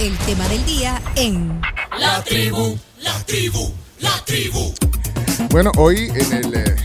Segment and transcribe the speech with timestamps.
[0.00, 1.60] el tema del día en
[1.98, 4.72] La tribu, la tribu, la tribu.
[5.50, 6.76] Bueno, hoy en el eh,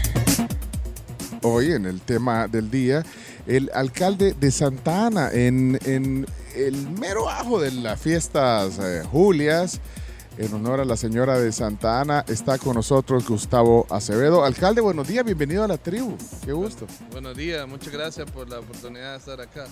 [1.42, 3.06] hoy en el tema del día,
[3.48, 6.26] el alcalde de Santa Ana en, en
[6.58, 9.80] el mero ajo de las fiestas eh, Julias,
[10.38, 14.44] en honor a la señora de Santa Ana, está con nosotros Gustavo Acevedo.
[14.44, 16.18] Alcalde, buenos días, bienvenido a la tribu.
[16.44, 16.86] Qué gusto.
[17.12, 19.68] Buenos días, muchas gracias por la oportunidad de estar acá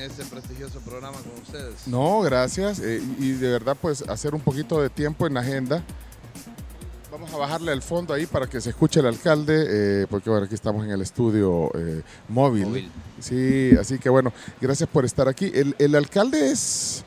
[0.00, 1.86] este prestigioso programa con ustedes.
[1.86, 2.78] No, gracias.
[2.80, 5.82] eh, y de verdad, pues hacer un poquito de tiempo en la agenda.
[7.10, 9.64] Vamos a bajarle al fondo ahí para que se escuche el alcalde,
[10.02, 12.66] eh, porque bueno, aquí estamos en el estudio eh, móvil.
[12.66, 12.90] Móvil.
[13.18, 15.50] Sí, así que bueno, gracias por estar aquí.
[15.52, 17.04] El, el alcalde es,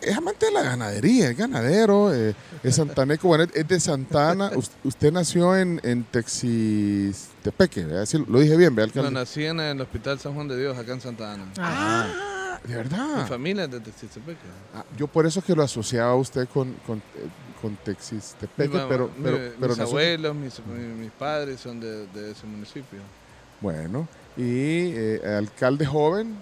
[0.00, 4.50] es amante de la ganadería, es ganadero, eh, es santaneco, bueno, es de Santana.
[4.56, 7.86] Us- usted nació en, en Texistepeque.
[8.06, 10.92] Sí, lo dije bien, ¿verdad, No, nací en el Hospital San Juan de Dios, acá
[10.92, 11.46] en Santa Ana.
[11.58, 13.26] Ah, de Mi verdad.
[13.26, 14.38] familia es de Texistepeque.
[14.74, 17.02] Ah, yo por eso que lo asociaba a usted con, con, eh,
[17.60, 21.60] con Texistepeque, Mi mamá- pero, mi- pero, mis pero nosotros- abuelos, mis, mi- mis padres
[21.60, 23.00] son de, de ese municipio.
[23.60, 26.36] Bueno, y eh, alcalde joven,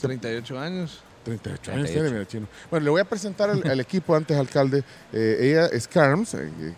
[0.00, 1.03] 38 años.
[1.24, 1.92] 38 años 38.
[1.92, 2.46] tiene, mira, chino.
[2.70, 4.84] Bueno, le voy a presentar al, al equipo antes, alcalde.
[5.12, 6.74] Eh, ella es Carms, eh, eh,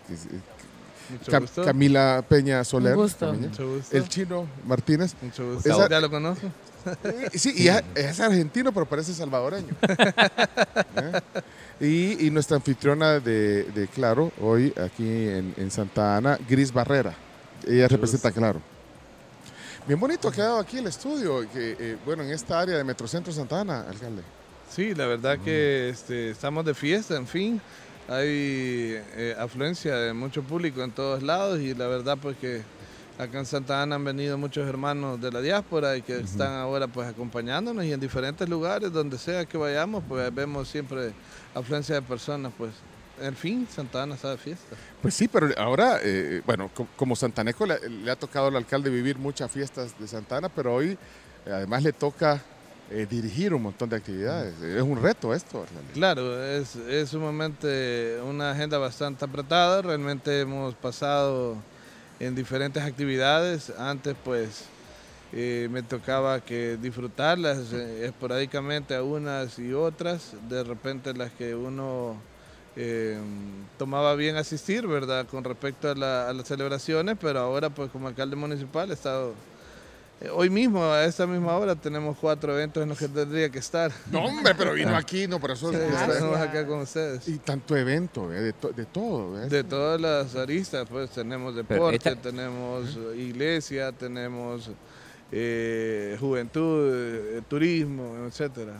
[1.09, 1.63] Mucho Cam- gusto.
[1.63, 2.95] Camila Peña Soler.
[2.95, 3.33] Un gusto.
[3.33, 3.95] Mucho gusto.
[3.95, 5.13] El chino Martínez.
[5.21, 5.69] Mucho gusto.
[5.69, 6.47] Esa- ¿Ya lo conozco?
[7.33, 9.75] Sí, y es, es argentino, pero parece salvadoreño.
[10.95, 11.21] ¿Eh?
[12.19, 17.13] Y, y nuestra anfitriona de, de Claro, hoy aquí en, en Santa Ana, Gris Barrera.
[17.67, 18.61] Ella representa Claro.
[19.87, 23.31] Bien bonito ha quedado aquí el estudio, que, eh, bueno, en esta área de Metrocentro
[23.31, 24.21] Santa Ana, alcalde.
[24.69, 27.61] Sí, la verdad que este, estamos de fiesta, en fin.
[28.09, 28.25] Hay
[29.15, 32.63] eh, afluencia de mucho público en todos lados y la verdad pues que
[33.17, 36.89] acá en Santa Ana han venido muchos hermanos de la diáspora y que están ahora
[36.89, 41.13] pues acompañándonos y en diferentes lugares, donde sea que vayamos, pues vemos siempre
[41.55, 42.71] afluencia de personas, pues.
[43.21, 44.75] En fin, Santa Ana está de fiesta.
[45.01, 48.89] Pues sí, pero ahora, eh, bueno, co- como santaneco le, le ha tocado al alcalde
[48.89, 50.91] vivir muchas fiestas de Santana, pero hoy
[51.45, 52.41] eh, además le toca
[52.91, 54.53] eh, dirigir un montón de actividades.
[54.61, 55.93] Es un reto esto, alcalde.
[55.93, 59.81] Claro, es, es sumamente una agenda bastante apretada.
[59.81, 61.55] Realmente hemos pasado
[62.19, 63.71] en diferentes actividades.
[63.77, 64.65] Antes, pues,
[65.33, 70.31] eh, me tocaba que disfrutarlas eh, esporádicamente a unas y otras.
[70.47, 72.15] De repente las que uno
[72.79, 73.17] eh,
[73.77, 75.25] tomaba bien asistir, ¿verdad?
[75.27, 79.33] Con respecto a, la- a las celebraciones, pero ahora, pues, como alcalde municipal he estado...
[80.21, 83.59] eh, Hoy mismo, a esta misma hora, tenemos cuatro eventos en los que tendría que
[83.59, 83.91] estar.
[84.11, 85.71] No, hombre, pero vino aquí, no, por eso...
[85.71, 87.27] Sí, estamos acá con ustedes.
[87.27, 89.41] y tanto evento, eh, de, to- de todo.
[89.43, 89.47] eh.
[89.49, 94.69] De todas las aristas, pues tenemos deporte, esta- tenemos iglesia, tenemos
[95.31, 98.73] eh, juventud, eh, turismo, etcétera.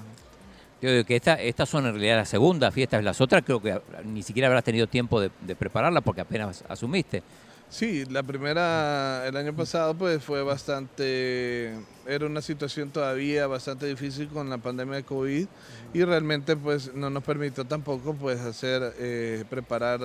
[0.81, 3.81] Yo digo que esta, estas son en realidad las segundas fiestas, las otras creo que
[4.05, 7.23] ni siquiera habrás tenido tiempo de, de prepararlas porque apenas asumiste.
[7.69, 11.73] Sí, la primera, el año pasado, pues fue bastante,
[12.07, 15.47] era una situación todavía bastante difícil con la pandemia de COVID
[15.93, 19.99] y realmente pues no nos permitió tampoco pues hacer, eh, preparar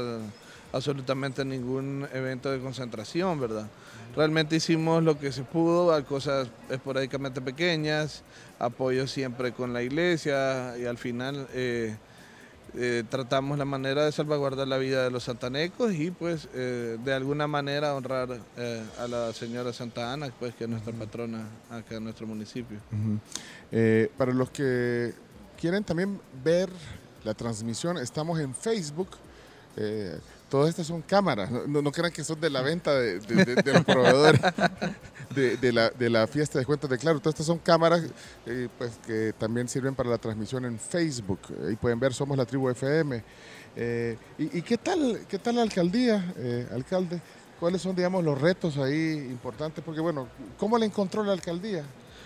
[0.72, 3.68] absolutamente ningún evento de concentración, ¿verdad?
[4.16, 8.24] Realmente hicimos lo que se pudo, a cosas esporádicamente pequeñas,
[8.66, 11.96] apoyo siempre con la iglesia y al final eh,
[12.74, 17.12] eh, tratamos la manera de salvaguardar la vida de los santanecos y pues eh, de
[17.12, 18.28] alguna manera honrar
[18.98, 22.78] a la señora Santa Ana, pues que es nuestra patrona acá en nuestro municipio.
[24.16, 25.12] Para los que
[25.60, 26.70] quieren también ver
[27.24, 29.08] la transmisión, estamos en Facebook.
[30.48, 33.44] Todas estas son cámaras, no, no- no crean que son de la venta de, de-
[33.44, 34.40] de- de los proveedores
[35.32, 37.18] de, la, de la fiesta de cuentas de Claro.
[37.18, 38.02] Todas estas son cámaras
[38.46, 41.40] eh, pues, que también sirven para la transmisión en Facebook.
[41.66, 43.22] Ahí pueden ver, somos la tribu FM.
[43.74, 47.20] Eh, ¿y, qué tal qué tal la alcaldía, eh, alcalde?
[47.58, 49.82] ¿Cuáles son, digamos, los retos ahí importantes?
[49.84, 50.28] Porque, bueno,
[50.58, 51.84] ¿cómo le encontró la alcaldía?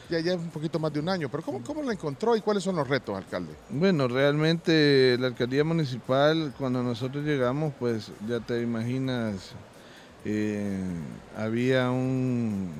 [0.08, 2.40] Ya, ya es un poquito más de un año, pero ¿cómo, ¿cómo la encontró y
[2.40, 3.52] cuáles son los retos, alcalde?
[3.68, 9.52] Bueno, realmente la alcaldía municipal, cuando nosotros llegamos, pues ya te imaginas,
[10.24, 10.78] eh,
[11.36, 12.72] había un,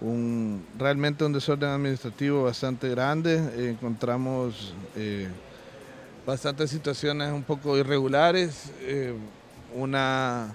[0.00, 3.68] un realmente un desorden administrativo bastante grande.
[3.70, 5.28] Encontramos eh,
[6.26, 9.14] bastantes situaciones un poco irregulares, eh,
[9.74, 10.54] una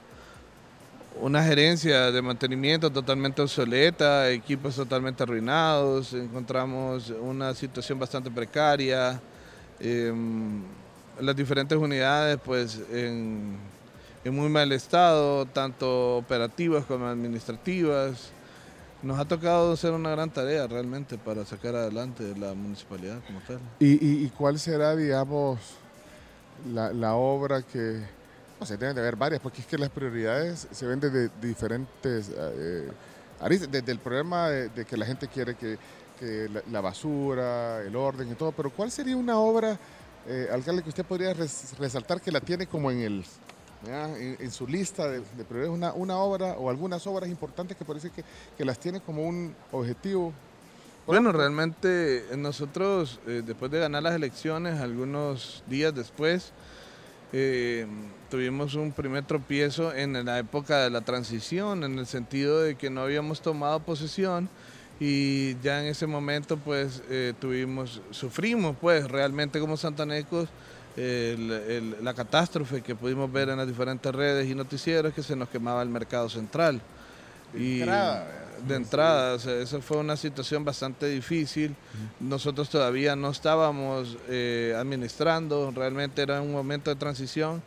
[1.22, 9.22] una gerencia de mantenimiento totalmente obsoleta, equipos totalmente arruinados, encontramos una situación bastante precaria,
[9.80, 10.62] em,
[11.20, 13.58] las diferentes unidades pues en
[14.26, 18.32] muy mal estado, tanto operativas como administrativas.
[19.06, 23.60] Nos ha tocado hacer una gran tarea realmente para sacar adelante la municipalidad como tal.
[23.80, 25.60] ¿Y, y- cuál será, digamos,
[26.74, 28.02] la, la obra que,
[28.60, 32.32] no sé, deben de haber varias, porque es que las prioridades se ven desde diferentes
[32.36, 32.90] eh,
[33.40, 35.78] aristas, desde el problema de, que la gente quiere que,
[36.20, 39.78] que la, basura, el orden y todo, pero ¿cuál sería una obra,
[40.28, 43.26] eh, alcalde, que usted podría res- resaltar que la tiene como en el...
[43.88, 48.24] En, su lista de, de prioridades, una, obra o algunas obras importantes que parece que,
[48.58, 50.34] que las tiene como un objetivo.
[51.08, 56.52] Bueno, realmente eh, nosotros, eh, después de ganar las elecciones, algunos días después,
[57.32, 57.86] eh,
[58.32, 62.90] tuvimos un primer tropiezo en la época de la transición, en el sentido de que
[62.90, 64.50] no habíamos tomado posesión
[65.00, 67.04] y ya en ese momento pues
[67.42, 70.48] tuvimos, sufrimos pues realmente como santanecos
[70.98, 75.36] el- el- la catástrofe que pudimos ver en las diferentes redes y noticieros que se
[75.36, 76.82] nos quemaba el mercado central.
[77.54, 78.28] Y entrada,
[78.68, 81.76] de entrada, o sea, esa fue una situación bastante difícil.
[82.20, 87.62] Nosotros todavía no estábamos eh, administrando, realmente era un momento de transición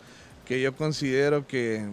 [0.47, 1.87] que yo considero que,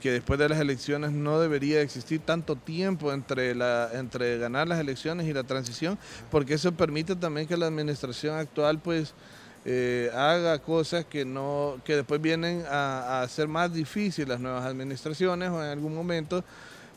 [0.00, 4.78] que después de las elecciones no debería existir tanto tiempo entre, la, entre ganar las
[4.80, 5.98] elecciones y la transición,
[6.30, 9.14] porque eso permite también que la administración actual pues
[9.70, 14.64] eh, haga cosas que no que después vienen a, a hacer más difícil las nuevas
[14.64, 16.42] administraciones o en algún momento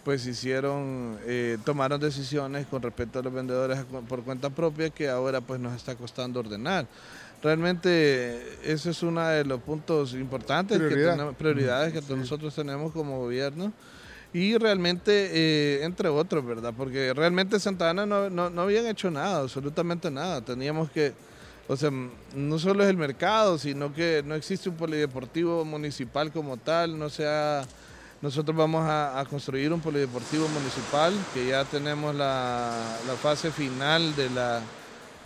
[0.06, 3.80] pues hicieron, eh, tomaron decisiones con respecto a los vendedores
[4.10, 6.88] por cuenta propia que ahora pues nos está costando ordenar.
[7.44, 11.12] Realmente ese es uno de los puntos importantes, que Prioridad.
[11.14, 13.74] tenemos- prioridades que nosotros tenemos como gobierno
[14.34, 16.74] y realmente, eh, entre otros, ¿verdad?
[16.76, 20.42] Porque realmente Santa Ana no, no, no habían hecho nada, absolutamente nada.
[20.42, 21.14] Teníamos que,
[21.72, 21.90] o sea,
[22.36, 27.10] no solo es el mercado, sino que no existe un polideportivo municipal como tal, no
[27.10, 27.64] se ha-
[28.22, 34.16] Nosotros vamos a, a construir un polideportivo municipal, que ya tenemos la, la fase final
[34.16, 34.62] de la,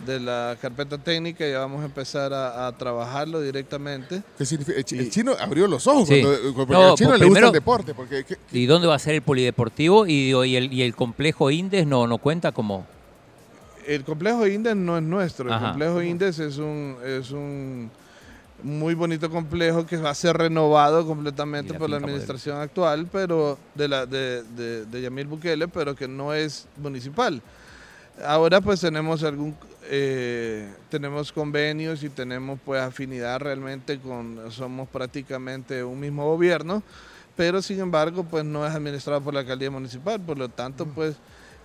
[0.06, 4.22] de la carpeta técnica, ya vamos a empezar a, a trabajarlo directamente.
[4.38, 4.78] ¿Qué significa?
[4.78, 6.22] El, chino abrió los ojos Sí.
[6.22, 7.92] cuando, porque No, al chino pues le gusta el deporte.
[7.94, 10.06] Porque, ¿qué- qué- ¿Y dónde va a ser el polideportivo?
[10.06, 12.86] Y, y el, y el complejo Indes no, no cuenta como...
[13.86, 17.90] El complejo Indes no es nuestro, el complejo Indes es un, es un
[18.62, 23.58] muy bonito complejo que va a ser renovado completamente la por la administración actual, pero
[23.74, 27.40] de la de, de, de Yamil Bukele, pero que no es municipal.
[28.24, 29.54] Ahora pues tenemos algún
[29.88, 36.82] eh, tenemos convenios y tenemos pues afinidad realmente con somos prácticamente un mismo gobierno,
[37.36, 41.16] pero sin embargo pues no es administrado por la alcaldía municipal, por lo tanto pues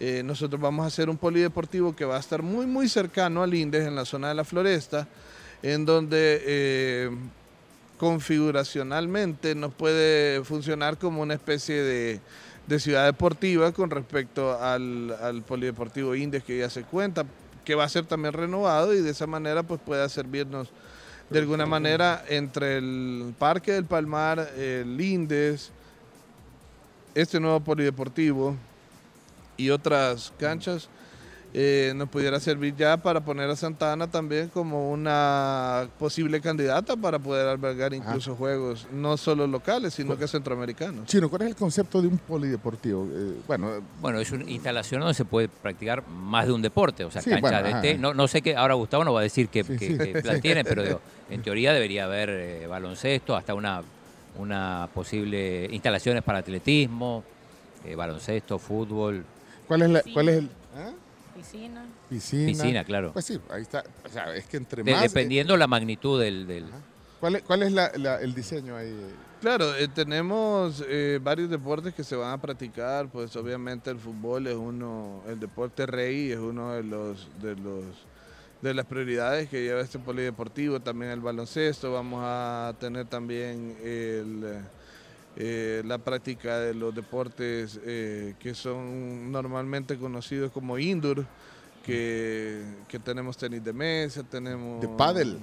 [0.04, 3.54] eh, nosotros vamos a hacer un polideportivo que va a estar muy muy cercano al
[3.54, 5.08] Indes en la zona de la Floresta,
[5.62, 7.12] en donde eh,
[8.00, 12.20] configuracionalmente nos puede funcionar como una especie de,
[12.80, 17.24] ciudad deportiva con respecto al, al polideportivo Indes que ya se cuenta,
[17.64, 20.70] que va a ser también renovado y de esa manera pues pueda servirnos
[21.30, 25.72] de alguna manera entre el Parque del Palmar, el Indes,
[27.14, 28.58] este nuevo polideportivo
[29.62, 30.90] y otras canchas
[31.54, 37.20] eh, nos pudiera servir ya para poner a Santana también como una posible candidata para
[37.20, 41.06] poder albergar incluso juegos no solo locales, sino que centroamericanos.
[41.08, 43.06] Chino, ¿cuál es el concepto de un polideportivo?
[43.14, 47.12] Eh, bueno, Bueno, es una instalación donde se puede practicar más de un deporte, o
[47.12, 47.98] sea, Sí, cancha bueno, de té.
[47.98, 49.98] No, no sé qué, ahora Gustavo nos va a decir qué, Sí, qué- sí.
[49.98, 53.82] qué plan tiene, pero digo, en teoría debería haber eh, baloncesto, hasta una,
[54.38, 57.26] una posible instalaciones para atletismo,
[57.84, 59.26] eh, baloncesto, fútbol,
[59.78, 60.50] ¿cuál es, la, cuál es el...?
[60.76, 60.92] ¿ah?
[61.36, 61.86] Piscina.
[62.10, 62.46] Piscina.
[62.48, 63.14] piscina, claro.
[63.14, 63.84] Pues sí, ahí está.
[64.06, 65.02] O sea, es que entre De- más...
[65.04, 66.46] eh, dependiendo la magnitud del...
[66.46, 66.66] del-
[67.20, 68.94] ¿Cuál es, cuál es la- la- el diseño ahí?
[69.40, 74.46] Claro, eh, tenemos eh, varios deportes que se van a practicar, pues obviamente el fútbol
[74.48, 77.84] es uno, el deporte rey es uno de los de los
[78.62, 84.60] de las prioridades que lleva este polideportivo, también el baloncesto, vamos a tener también el,
[85.38, 91.26] eh, la práctica de los deportes eh, que son normalmente conocidos como indoor,
[91.86, 95.40] que, que tenemos tenis de mesa, tenemos De pádel.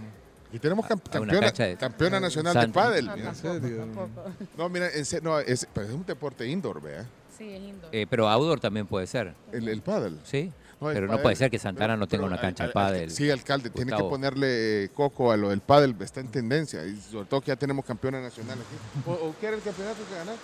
[0.53, 3.07] Y tenemos camp- Ah, campeona, de- campeona nacional San- de pádel.
[3.07, 3.77] No, ¿En tampoco, serio?
[3.79, 4.25] tampoco.
[4.57, 7.07] No, mira, en se- no, es, pero es un deporte indoor, vea.
[7.37, 7.95] Sí, es indoor.
[7.95, 10.19] eh, pero outdoor también puede ser, El, el pádel.
[10.25, 10.51] ¿sí?
[10.81, 11.23] No, el pero no pádel.
[11.23, 13.11] puede ser que Santana no tenga Pero una cancha al- de al- pádel.
[13.11, 16.85] Sí, alcalde, tiene que ponerle coco a lo del pádel, está en tendencia.
[16.87, 19.09] Y sobre todo que ya tenemos campeona nacional aquí.
[19.11, 20.41] ¿O, o qué era el campeonato que ganaste?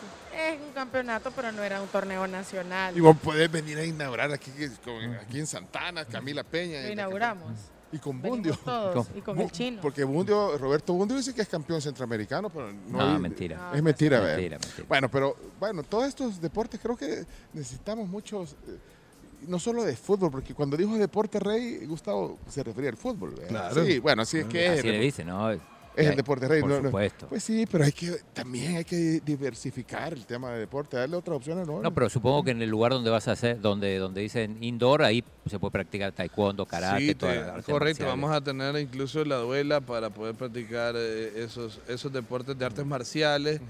[0.55, 2.97] Es un campeonato, pero no era un torneo nacional.
[2.97, 4.51] Y vos podés venir a inaugurar aquí,
[5.21, 6.83] aquí en Santana, Camila Peña.
[6.83, 7.53] Lo inauguramos.
[7.93, 8.57] Y con Bundio.
[8.65, 9.81] todos y con Bu- el chino.
[9.81, 13.13] Porque Bundio, Roberto Bundio dice que es campeón centroamericano, pero no.
[13.13, 13.71] No, mentira.
[13.73, 14.21] Es mentira.
[14.21, 14.85] Mentira, mentira.
[14.89, 18.79] Bueno, pero bueno, todos estos deportes creo que necesitamos muchos, eh,
[19.49, 23.31] no solo de fútbol, porque cuando dijo deporte rey, Gustavo se refería al fútbol.
[23.35, 23.49] ¿verdad?
[23.49, 23.85] Claro.
[23.85, 25.51] Sí, bueno, así es que es, Así le dice, ¿no?
[25.97, 26.61] Es el deporte rey.
[26.61, 26.89] Por no, no.
[26.89, 27.27] supuesto.
[27.29, 31.37] Pues sí, pero hay que también hay que diversificar el tema de deporte, darle otras
[31.37, 31.81] opciones, ¿no?
[31.81, 35.03] No, pero supongo que en el lugar donde vas a hacer, donde, donde dicen indoor,
[35.03, 37.73] ahí se puede practicar taekwondo, karate, Sí, artes correcto.
[37.73, 38.07] marciales.
[38.07, 42.85] Vamos a tener incluso la duela para poder practicar eh, esos, esos deportes de artes
[42.87, 43.61] marciales.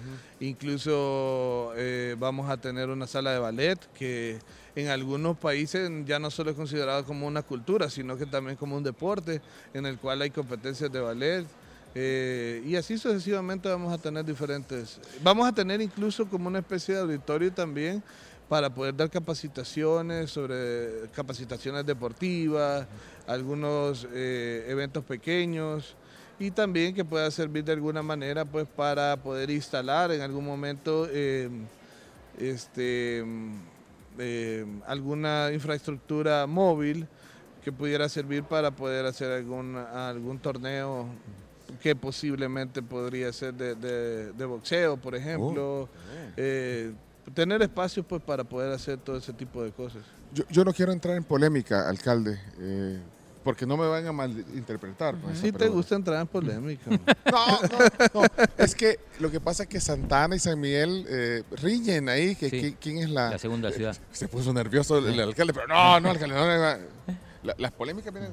[0.40, 4.38] Incluso eh, vamos a tener una sala de ballet que
[4.76, 8.76] en algunos países ya no solo es considerado como una cultura, sino que también como
[8.76, 9.40] un deporte
[9.72, 11.46] en el cual hay competencias de ballet.
[11.94, 15.00] Eh, y así sucesivamente vamos a tener diferentes.
[15.22, 18.02] Vamos a tener incluso como una especie de auditorio también
[18.48, 22.86] para poder dar capacitaciones sobre capacitaciones deportivas,
[23.26, 25.94] algunos eh, eventos pequeños
[26.38, 31.06] y también que pueda servir de alguna manera pues para poder instalar en algún momento
[31.10, 31.48] eh,
[32.38, 33.24] este,
[34.86, 37.06] alguna infraestructura móvil
[37.62, 41.08] que pudiera servir para poder hacer algún, algún torneo
[41.82, 45.88] que posiblemente podría ser de, de- de boxeo, por ejemplo.
[46.36, 46.92] Eh,
[47.34, 50.02] tener espacios pues para poder hacer todo ese tipo de cosas.
[50.32, 52.98] Yo, yo no quiero entrar en polémica, alcalde, eh,
[53.42, 55.18] porque no me van a malinterpretar.
[55.20, 55.76] con esa Si te pregunta.
[55.76, 56.90] gusta entrar en polémica.
[57.30, 58.26] No, no, no.
[58.58, 62.36] Es que lo que pasa es que Santana y San Miguel eh, riñen ahí.
[62.36, 62.60] Que, Sí.
[62.60, 63.30] que- ¿Quién es la...?
[63.30, 63.96] La segunda ciudad.
[64.12, 66.46] Se puso nervioso el, el alcalde, pero no, no, alcalde, no.
[66.46, 67.14] no, no.
[67.42, 68.32] La- las polémicas vienen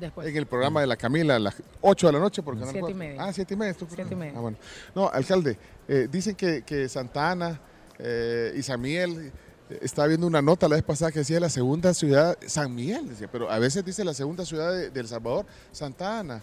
[0.00, 0.26] Después.
[0.28, 2.42] en el programa de la Camila a las 8 de la noche.
[2.42, 3.24] Porque Siete y media.
[3.24, 3.74] Ah, 7 y media.
[3.74, 4.32] Siete y media.
[4.36, 4.56] Ah, bueno.
[4.94, 5.56] No, alcalde,
[5.88, 7.60] eh, dicen que, que Santa Ana
[7.98, 9.32] eh, y San Miguel,
[9.70, 13.08] eh, estaba viendo una nota la vez pasada que decía la segunda ciudad, San Miguel,
[13.08, 16.42] decía, pero a veces dice la segunda ciudad de, de El Salvador, Santa Ana.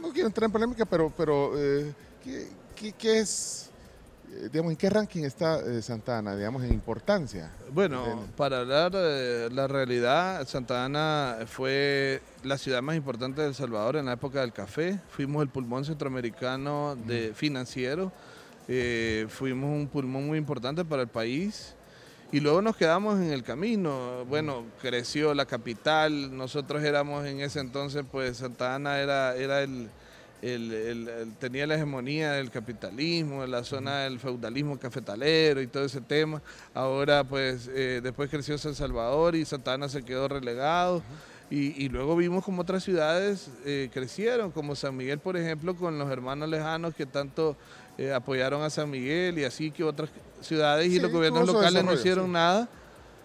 [0.00, 1.52] No quiero entrar en polémica, pero, pero
[2.24, 3.69] ¿qué, qué- qué es,
[4.50, 7.50] digamos, en qué ranking está eh, Santa Ana, digamos, en importancia?
[7.72, 13.54] Bueno, para hablar de la realidad, Santa Ana fue la ciudad más importante de El
[13.54, 14.98] Salvador en la época del café.
[15.10, 18.12] Fuimos el pulmón centroamericano de financiero.
[18.68, 21.74] Eh, fuimos un pulmón muy importante para el país.
[22.32, 24.24] Y luego nos quedamos en el camino.
[24.26, 26.36] Bueno, creció la capital.
[26.36, 29.90] Nosotros éramos en ese entonces, pues Santa Ana era, era el,
[30.42, 35.84] el- el- el- tenía la hegemonía del capitalismo, la zona del feudalismo cafetalero y todo
[35.84, 36.40] ese tema.
[36.74, 41.02] Ahora, pues, eh, después creció San Salvador y Santa Ana se quedó relegado.
[41.52, 45.98] Y, y luego vimos como otras ciudades eh, crecieron, como San Miguel, por ejemplo, con
[45.98, 47.56] los hermanos lejanos que tanto
[47.98, 51.92] eh, apoyaron a San Miguel y así que otras ciudades y los gobiernos locales no
[51.92, 52.32] hicieron sí.
[52.32, 52.68] nada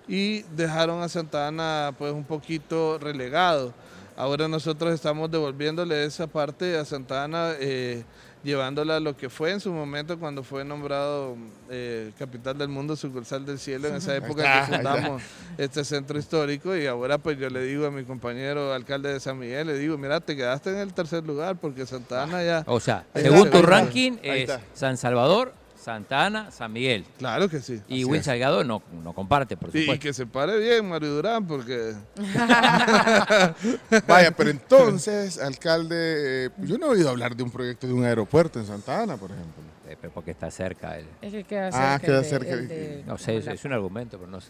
[0.08, 3.74] y dejaron a Santa Ana pues un poquito relegado.
[4.18, 8.06] Ahora nosotros estamos devolviéndole esa parte a Santa Ana, eh,
[8.46, 11.36] llevándola a lo que fue en su momento cuando fue nombrado
[11.70, 14.94] eh, capital del mundo, sucursal del cielo, en esa época está, que está.
[14.94, 15.22] fundamos
[15.58, 19.38] este centro histórico y ahora pues yo le digo a mi compañero alcalde de San
[19.38, 22.64] Miguel, le digo, mira, te quedaste en el tercer lugar porque Santa Ana ya...
[22.68, 24.50] O sea, según tu ranking es.
[24.74, 25.54] San Salvador,
[25.86, 27.06] Santa Ana, San Miguel.
[27.20, 27.80] Claro que sí.
[27.88, 28.26] Y Will es.
[28.26, 30.02] Salgado no, no comparte, por Y, y supuesto.
[30.02, 31.94] que se pare bien Mario Durán porque...
[34.08, 38.04] Vaya, pero entonces, alcalde, eh, yo no he oído hablar de un proyecto de un
[38.04, 39.64] aeropuerto en Santa Ana, por ejemplo.
[39.88, 40.98] Eh, pero porque está cerca.
[40.98, 41.94] el- Es que queda cerca.
[41.94, 42.56] Ah, queda de- cerca.
[42.56, 44.50] de- no sé, es, la- es un argumento, pero no sé.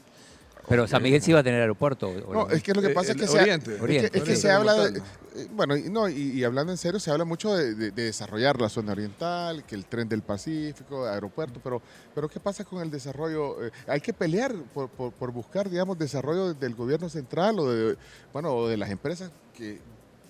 [0.68, 2.10] Pero San Miguel sí va a tener aeropuerto.
[2.10, 3.72] o- No, es que lo que Eh, pasa es que se, Oriente.
[3.72, 6.44] es que- Oriente, es que Oriente se habla de, eh, bueno, y, no, y, y
[6.44, 9.86] hablando en serio, se habla mucho de, de- de desarrollar la zona oriental, que el
[9.86, 11.82] tren del Pacífico, aeropuerto, pero,
[12.14, 13.66] pero ¿qué pasa con el desarrollo?
[13.66, 17.98] Eh, hay que pelear por, por- por buscar, digamos, desarrollo del gobierno central o de,
[18.34, 19.80] bueno, o de las empresas que,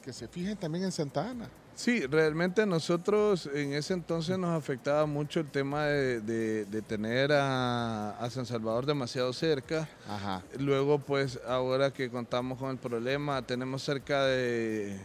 [0.04, 1.50] que se fijen también en Santa Ana.
[1.76, 6.82] Sí, realmente a nosotros en ese entonces nos afectaba mucho el tema de, de- de
[6.82, 9.88] tener a, a San Salvador demasiado cerca.
[10.10, 10.42] Ajá.
[10.58, 14.98] Luego, pues ahora que contamos con el problema, tenemos cerca de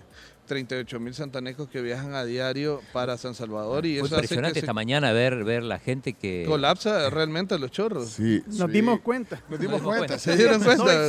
[0.47, 4.55] 38 mil santanecos que viajan a diario para San Salvador y Fue eso hace impresionante
[4.55, 6.45] que esta se mañana ver, ver la gente que...
[6.47, 8.11] colapsa realmente los chorros.
[8.11, 8.67] Sí, Nos sí.
[8.69, 9.43] dimos cuenta.
[9.49, 10.07] Nos dimos dimos cuenta.
[10.07, 10.19] cuenta.
[10.19, 11.09] ¿Se dieron cuenta?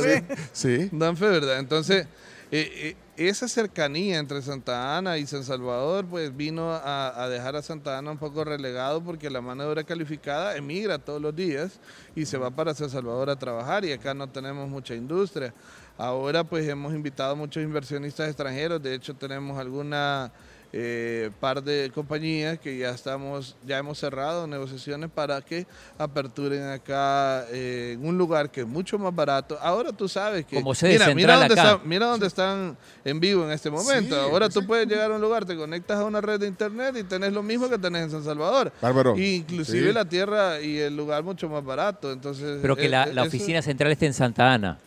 [0.52, 0.88] Sí.
[0.92, 1.58] Dan fe, ¿verdad?
[1.58, 2.06] Entonces,
[2.54, 7.56] eh, eh, esa cercanía entre Santa Ana y San Salvador, pues vino a, a dejar
[7.56, 11.34] a Santa Ana un poco relegado porque la mano de obra calificada emigra todos los
[11.34, 11.80] días
[12.14, 15.54] y se va para San Salvador a trabajar y acá no tenemos mucha industria.
[15.96, 20.30] Ahora pues hemos invitado a muchos inversionistas extranjeros, de hecho tenemos alguna
[20.74, 25.66] eh, par de compañías que ya estamos, ya hemos cerrado negociaciones para que
[25.98, 29.58] aperturen acá eh, en un lugar que es mucho más barato.
[29.60, 31.72] Ahora tú sabes que Como sede mira, mira dónde acá.
[31.72, 34.14] está- mira dónde están en vivo en este momento.
[34.14, 34.66] Sí, Ahora tú sí.
[34.66, 37.42] puedes llegar a un lugar, te conectas a una red de internet y tenés lo
[37.42, 38.72] mismo que tenés en San Salvador.
[38.80, 39.16] Bárbaro.
[39.18, 39.92] Inclusive Sí.
[39.92, 42.10] la tierra y el lugar mucho más barato.
[42.12, 44.78] Entonces, Pero que eh, la, eh, eso- oficina central esté en Santa Ana.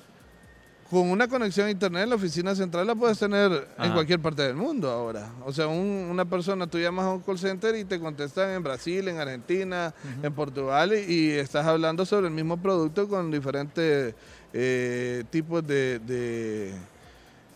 [0.96, 4.56] Con una conexión a internet, la oficina central la puedes tener en cualquier parte del
[4.56, 5.30] mundo ahora.
[5.46, 8.64] O sea, un- una persona, tú llamas a un call center y te contestan en
[8.64, 14.16] Brasil, en Argentina, en Portugal y, y estás hablando sobre el mismo producto con diferentes
[14.54, 16.74] eh, tipos de, de,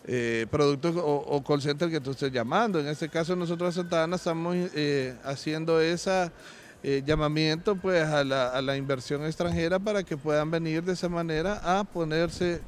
[0.06, 2.78] eh, productos o, o call center que tú estés llamando.
[2.80, 6.30] En este caso nosotros en Santa Ana estamos eh, haciendo esa
[6.82, 11.10] eh, llamamiento pues a la, a la inversión extranjera para que puedan venir de esa
[11.10, 12.62] manera a ponerse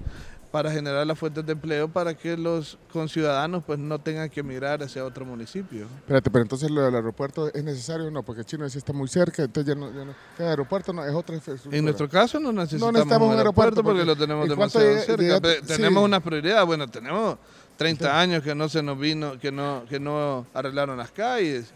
[0.51, 4.83] para generar las fuentes de empleo para que los conciudadanos pues no tengan que emigrar
[4.83, 5.85] hacia otro municipio.
[5.99, 9.07] Espérate, pero entonces lo del aeropuerto es necesario o no, porque Chino sí está muy
[9.07, 11.77] cerca, entonces ya no, ya no- cada aeropuerto no, es otra infraestructura.
[11.77, 15.17] En nuestro caso no necesitamos, necesitamos un aeropuerto porque, porque- lo tenemos ¿y cuánto demasiado
[15.17, 15.41] cerca.
[15.41, 15.67] Pe- sí.
[15.77, 17.37] Tenemos una prioridad, bueno, tenemos
[17.77, 21.71] 30 años que no se nos vino, que no, que no arreglaron las calles.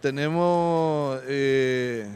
[0.00, 2.08] Tenemos eh,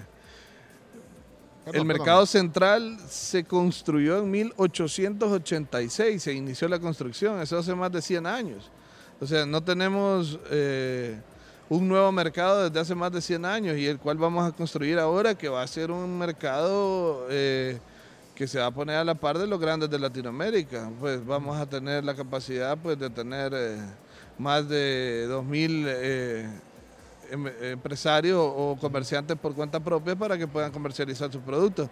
[1.72, 8.02] el mercado central se construyó en 1886, se inició la construcción, eso hace más de
[8.02, 8.70] 100 años.
[9.20, 11.16] O sea, no tenemos eh,
[11.68, 14.98] un nuevo mercado desde hace más de 100 años y el cual vamos a construir
[14.98, 17.78] ahora, que va a ser un mercado eh,
[18.34, 20.90] que se va a poner a la par de los grandes de Latinoamérica.
[21.00, 23.78] Pues vamos a tener la capacidad pues, de tener eh,
[24.38, 26.73] más de 2.000 eh, em-
[27.30, 31.88] empresarios o comerciantes por cuenta propia para que puedan comercializar sus productos.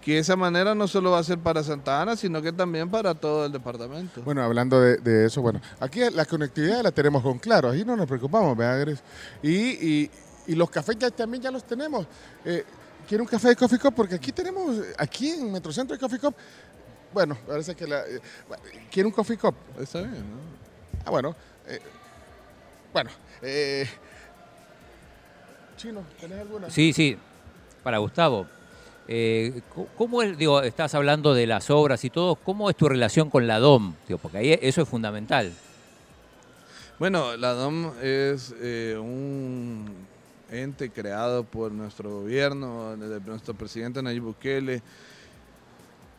[0.00, 3.14] Que esa manera no solo va a ser para Santa Ana, sino que también para
[3.14, 4.22] todo el departamento.
[4.22, 7.96] Bueno, hablando de, de eso, bueno, aquí la conectividad la tenemos con Claro, ahí no
[7.96, 8.98] nos preocupamos, ¿verdad?
[9.42, 10.10] Y, y,
[10.46, 12.06] y los cafés ya también ya los tenemos.
[12.44, 12.64] Eh,
[13.08, 13.94] ¿Quiere un café de Coffee Cup?
[13.94, 16.34] Porque aquí tenemos, aquí en Metrocentro de Coffee Cup,
[17.12, 18.00] bueno, parece que la...
[18.00, 18.20] eh,
[18.90, 19.54] ¿Quiere un Coffee Cup?
[19.78, 20.38] Está bien, ¿no?
[21.04, 21.36] Ah, bueno.
[21.68, 21.80] eh,
[22.92, 23.10] bueno.
[23.42, 23.86] eh,
[25.76, 26.70] Chino, ¿tenés alguna?
[26.70, 27.16] Sí, sí,
[27.82, 28.46] para Gustavo.
[29.06, 29.60] Eh,
[29.98, 33.46] ¿Cómo es, digo, estás hablando de las obras y todo, cómo es tu relación con
[33.46, 33.94] la DOM?
[34.08, 35.52] Digo, porque ahí eso es fundamental.
[36.98, 39.84] Bueno, la DOM es eh, un
[40.50, 44.80] ente creado por nuestro gobierno, de nuestro presidente Nayib Bukele.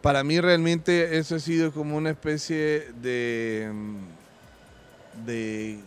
[0.01, 3.71] Para mí realmente eso ha sido como una especie de,
[5.25, 5.79] de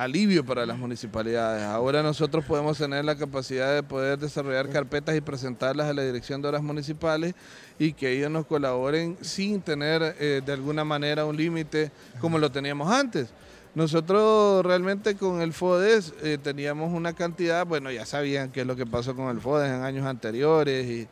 [0.00, 1.62] alivio para las municipalidades.
[1.64, 6.40] Ahora nosotros podemos tener la capacidad de poder desarrollar carpetas y presentarlas a la Dirección
[6.40, 7.34] de Obras Municipales
[7.78, 12.50] y que ellos nos colaboren sin tener eh, de alguna manera un límite como lo
[12.50, 13.28] teníamos antes.
[13.74, 18.76] Nosotros realmente con el FODES eh, teníamos una cantidad, bueno, ya sabían qué es lo
[18.76, 21.08] que pasó con el FODES en años anteriores y,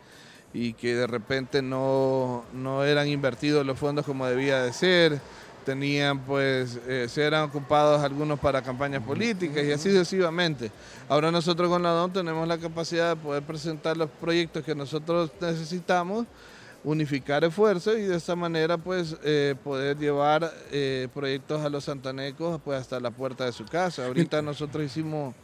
[0.55, 5.21] y que de repente no, no eran invertidos los fondos como debía de ser,
[5.69, 10.73] tenían pues, eh, se eran ocupados algunos para campañas políticas y así sucesivamente.
[11.11, 15.31] Ahora nosotros con la DON tenemos la capacidad de poder presentar los proyectos que nosotros
[15.39, 16.25] necesitamos
[16.85, 22.63] unificar esfuerzos y de esta manera pues eh, poder llevar eh, proyectos a los santanecos
[22.65, 24.07] pues hasta la puerta de su casa.
[24.07, 25.35] Ahorita nosotros hicimos,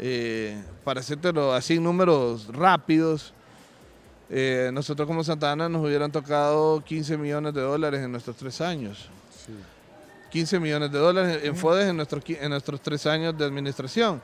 [0.00, 3.32] eh, para hacértelo así en números rápidos,
[4.28, 9.08] eh, nosotros como Santana nos hubieran tocado 15 millones de dólares en nuestros tres años.
[10.30, 14.20] 15 millones de dólares en FODES en nuestros, en nuestros tres años de administración.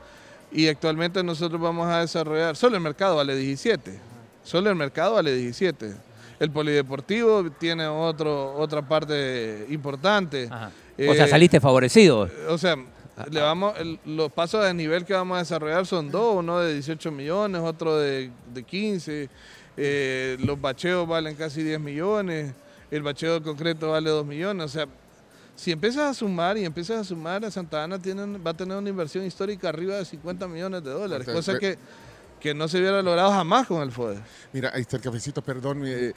[0.51, 3.99] Y actualmente nosotros vamos a desarrollar, solo el mercado vale 17,
[4.43, 5.95] solo el mercado vale 17.
[6.41, 10.47] El polideportivo tiene otro, otra parte importante.
[10.47, 10.49] O
[11.15, 12.29] sea, Eh, saliste favorecido.
[12.49, 12.77] o sea,
[13.31, 16.73] le vamos, el- los pasos de nivel que vamos a desarrollar son dos, uno de
[16.75, 19.29] 18 millones, otro de, de 15.
[19.81, 22.53] eh, los bacheos valen casi 10 millones,
[22.91, 24.65] el bacheo de concreto vale 2 millones.
[24.67, 24.87] O sea,
[25.59, 28.89] si empiezas a sumar y empiezas a sumar, Santa Ana tiene, va a tener una
[28.89, 31.77] inversión histórica arriba de 50 millones de dólares, cosa que,
[32.39, 34.21] que no se hubiera logrado jamás con el FODE.
[34.53, 35.83] Mira, ahí está el cafecito, perdón.
[35.85, 36.15] eh,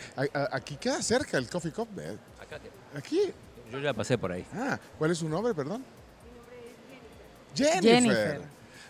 [0.52, 1.88] aquí queda cerca el Coffee Cup.
[1.98, 2.16] ¿eh?
[2.96, 3.20] Aquí.
[3.72, 4.46] Yo ya pasé por ahí.
[4.54, 5.84] Ah, ¿cuál es su nombre, perdón?
[7.56, 7.82] Jennifer.
[7.82, 8.42] Jennifer.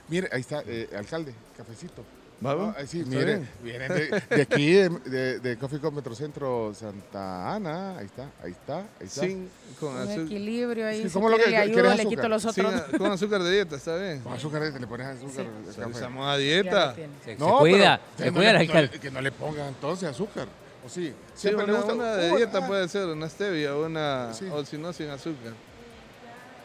[0.10, 2.04] Mire, ahí está, eh, alcalde, cafecito.
[2.42, 2.76] ¿Vamos?
[2.76, 3.50] Ahí sí, Está mire, bien.
[3.64, 7.98] vienen de, de aquí, de, de, de Coffee Cup Metrocentro Santa Ana.
[8.00, 9.22] Ahí está, ahí está, ahí está.
[9.22, 9.48] Sin,
[9.80, 11.04] con, azúcar, equilibrio ahí.
[11.04, 12.84] Sí, si ¿cómo lo que- le quieres ayudo, le quito los sin- otros.
[12.98, 14.20] con azúcar de dieta, está bien.
[14.22, 15.90] Con azúcar, le pones azúcar al café.
[15.92, 16.96] Estamos a dieta.
[16.96, 19.22] Se, se No, cuida, pero se que no cuida el le- no le- que no
[19.22, 20.48] le pongan entonces azúcar.
[20.84, 21.14] ¿O sí?
[21.36, 21.94] Sí, Siempre le una, gusta.
[21.94, 24.46] una de dieta ah, puede ser, una stevia, una, Sí.
[24.52, 25.54] o si no, sin azúcar.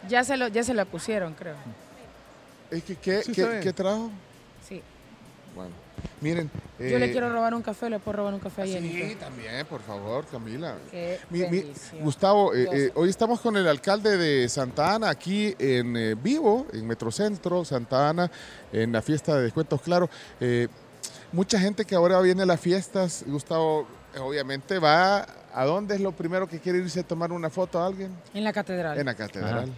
[0.08, 1.56] Ya se lo, ya se la pusieron, creo.
[2.70, 4.10] Es que, ¿qué, Sí, qué- qué trajo?
[5.56, 5.70] Bueno,
[6.20, 6.50] miren.
[6.78, 8.90] Yo le eh, quiero robar un café, le puedo robar un café a Jenny.
[8.90, 10.74] Sí, también, por favor, Camila.
[10.90, 12.02] Qué Mi- mi- bendición.
[12.02, 16.66] Gustavo, eh, eh, hoy estamos con el alcalde de Santa Ana aquí en eh, vivo,
[16.74, 18.30] en Metrocentro, Santa Ana,
[18.72, 20.10] en la fiesta de descuentos, claro.
[20.38, 20.68] Eh,
[21.32, 26.02] mucha gente que ahora viene a las fiestas, Gustavo, eh, obviamente va, ¿a dónde es
[26.02, 28.14] lo primero que quiere irse a tomar una foto a alguien?
[28.34, 28.98] En la catedral.
[28.98, 29.72] En la catedral.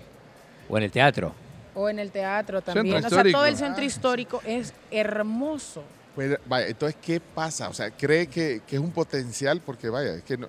[0.68, 1.32] O en el teatro.
[1.78, 3.00] O en el teatro también.
[3.02, 5.84] Centro o sea, todo el centro histórico es hermoso.
[6.16, 7.68] Pues, vaya, entonces, ¿qué pasa?
[7.68, 9.60] O sea, ¿cree que, que es un potencial?
[9.64, 10.48] Porque, vaya, es que, no,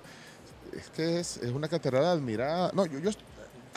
[0.76, 2.72] es, que es, es una catedral admirada.
[2.74, 3.10] No, yo, yo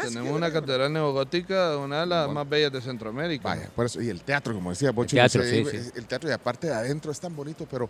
[0.02, 2.40] Tenemos una catedral neogótica, una de las Bueno.
[2.40, 3.44] más bellas de Centroamérica.
[3.50, 5.92] Vaya, por eso, y el teatro, como decía Bochi, teatro, no sé, sí, es- sí.
[5.96, 7.88] el teatro y aparte de adentro es tan bonito, pero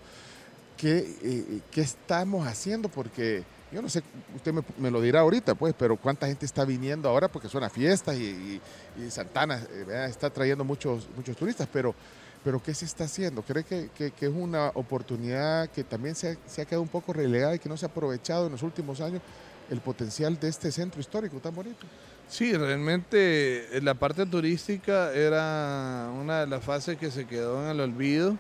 [0.76, 2.90] ¿qué, eh, ¿qué estamos haciendo?
[2.90, 3.44] Porque
[3.74, 4.04] yo no sé,
[4.36, 7.28] usted me, lo dirá ahorita, pues, pero ¿cuánta gente está viniendo ahora?
[7.28, 8.62] Porque son las fiestas y,
[8.98, 11.96] y- Santana eh, está trayendo muchos, muchos turistas, pero,
[12.44, 13.42] pero ¿qué se está haciendo?
[13.42, 16.88] ¿Cree que, que- que es una oportunidad que también se ha, se ha quedado un
[16.90, 19.22] poco relegada y que no se ha aprovechado en los últimos años
[19.70, 21.86] el potencial de este centro histórico tan bonito?
[22.30, 27.70] Sí, realmente eh, la parte turística era una de las fases que se quedó en
[27.72, 28.38] el olvido,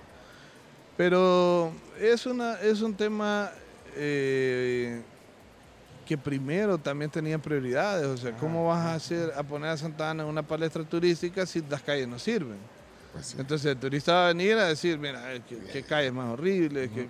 [0.98, 3.52] pero es, una, es un tema
[3.96, 5.02] eh,
[6.06, 10.10] que primero también tenía prioridades, o sea, ¿cómo vas a hacer a poner a Santa
[10.10, 12.58] Ana en una palestra turística si las calles no sirven?
[13.14, 13.36] Pues sí.
[13.40, 16.90] Entonces el turista va a venir a decir, mira, eh, qué, qué calles más horribles.
[16.92, 17.08] que-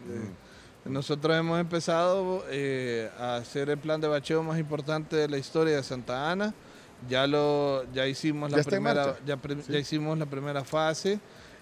[0.86, 5.78] Nosotros hemos empezado eh, a hacer el plan de bacheo más importante de la historia
[5.78, 6.54] de Santa Ana.
[7.10, 9.72] Ya lo, ya hicimos la primera, ya, pre- Sí.
[9.74, 11.20] ya hicimos la primera fase,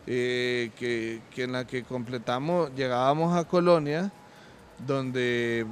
[0.08, 4.12] eh, que, que en la que completamos, llegábamos a colonias
[4.86, 5.66] donde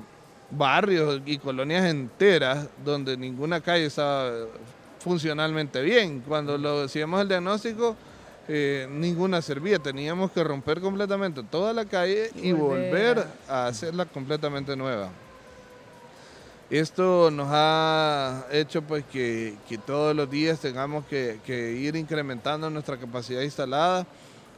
[0.51, 4.31] barrios y colonias enteras donde ninguna calle estaba
[4.99, 6.21] funcionalmente bien.
[6.21, 7.95] Cuando lo hacíamos el diagnóstico,
[8.47, 9.79] eh, ninguna servía.
[9.79, 15.09] Teníamos que romper completamente toda la calle y, Y volver volver a hacerla completamente nueva.
[16.69, 22.69] Esto nos ha hecho pues que, que todos los días tengamos que, que ir incrementando
[22.69, 24.05] nuestra capacidad instalada.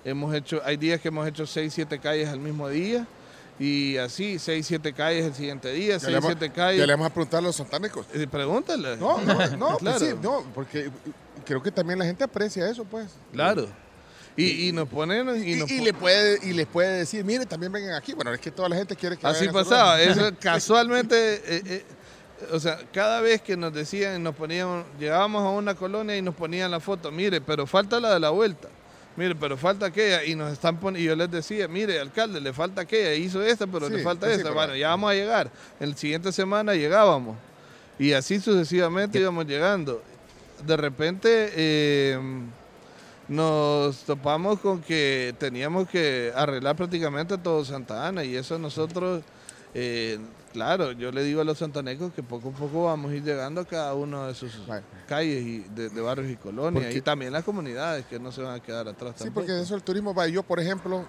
[0.03, 3.07] Hemos hecho, hay días que hemos hecho 6, 7 calles al mismo día
[3.63, 6.87] y así 6, 7 calles el siguiente día, Ya 6, le vamos- 7 Ya calles.
[6.87, 8.05] le vamos a preguntar a los santanecos.
[8.13, 8.97] Eh, Pregúntale.
[8.97, 9.99] No, no, no, pues Claro.
[9.99, 10.89] sí, no, porque
[11.45, 13.07] creo que también la gente aprecia eso, pues.
[13.31, 13.67] Claro.
[14.37, 17.23] Y, y nos ponen y, Y, nos y pon- le puede, y les puede decir,
[17.25, 18.13] mire, también vengan aquí.
[18.13, 21.85] Bueno, es que toda la gente quiere que Así pasaba, eso casualmente, eh, eh,
[22.51, 26.33] o sea, cada vez que nos decían, nos ponían, llegábamos a una colonia y nos
[26.33, 28.69] ponían la foto, mire, pero falta la de la vuelta,
[29.15, 32.53] mire, pero falta aquella, y nos están poniendo, y yo les decía, mire, alcalde, le
[32.53, 35.51] falta aquella, hizo esta, pero Sí, le falta sí, esta, bueno, ya vamos a llegar,
[35.79, 37.37] en la siguiente semana llegábamos,
[37.99, 40.01] y así sucesivamente íbamos llegando.
[40.65, 42.19] De repente eh,
[43.27, 49.23] nos topamos con que teníamos que arreglar prácticamente todo Santa Ana y eso nosotros,
[49.73, 50.19] eh,
[50.51, 53.61] claro, yo le digo a los santanecos que poco a poco vamos a ir llegando
[53.61, 54.83] a cada uno de sus Vale.
[55.07, 58.41] calles y de, de barrios y colonias Porque- y también las comunidades que no se
[58.41, 59.41] van a quedar atrás Sí, tampoco.
[59.41, 60.27] porque de eso el turismo va.
[60.27, 61.05] Yo, por ejemplo,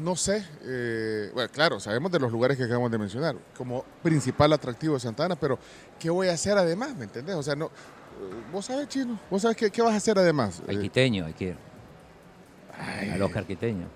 [0.00, 4.52] no sé, eh, bueno, claro, sabemos de los lugares que acabamos de mencionar como principal
[4.52, 5.58] atractivo de Santa Ana, pero
[5.98, 6.94] ¿qué voy a hacer además?
[6.96, 7.34] ¿Me entendés?
[7.34, 7.70] O sea, no, eh,
[8.52, 10.62] vos sabes, chino, vos sabes qué, qué vas a hacer además.
[10.68, 11.56] Al Eh, quiteño hay que ir.
[12.78, 13.86] ay, Al Oscar Quiteño.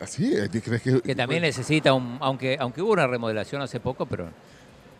[0.00, 0.32] Así,
[0.62, 2.18] ¿crees que, Que también necesita un.
[2.20, 4.28] Aunque, aunque hubo una remodelación hace poco, pero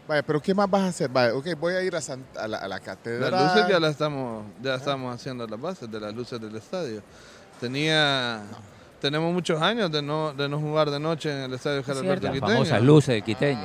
[0.09, 1.09] Vaya, pero ¿qué más vas a hacer?
[1.11, 3.31] Vaya, ok, voy a ir a, Santa- a, la, a la catedral.
[3.31, 7.03] Las luces ya las estamos, ya estamos haciendo las bases de las luces del estadio.
[7.61, 8.43] Tenía,
[9.01, 12.39] tenemos muchos años de no, de no jugar de noche en el estadio Gerardo las
[12.41, 13.61] famosas luces del Quiteño.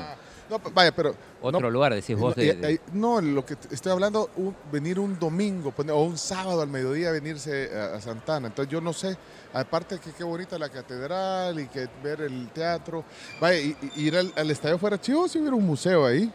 [0.49, 1.13] No, pa- vaya, pero...
[1.41, 4.29] Otro no, lugar, decís vos, no, de, y- de- y- no, lo que estoy hablando,
[4.38, 8.47] un- venir un domingo o un sábado al mediodía venirse a, a Santana.
[8.47, 9.17] Entonces yo no sé,
[9.53, 13.03] aparte que qué bonita la catedral y que ver el teatro.
[13.41, 16.31] Vaya, y, y ir al, al estadio fuera chivo si hubiera un museo ahí.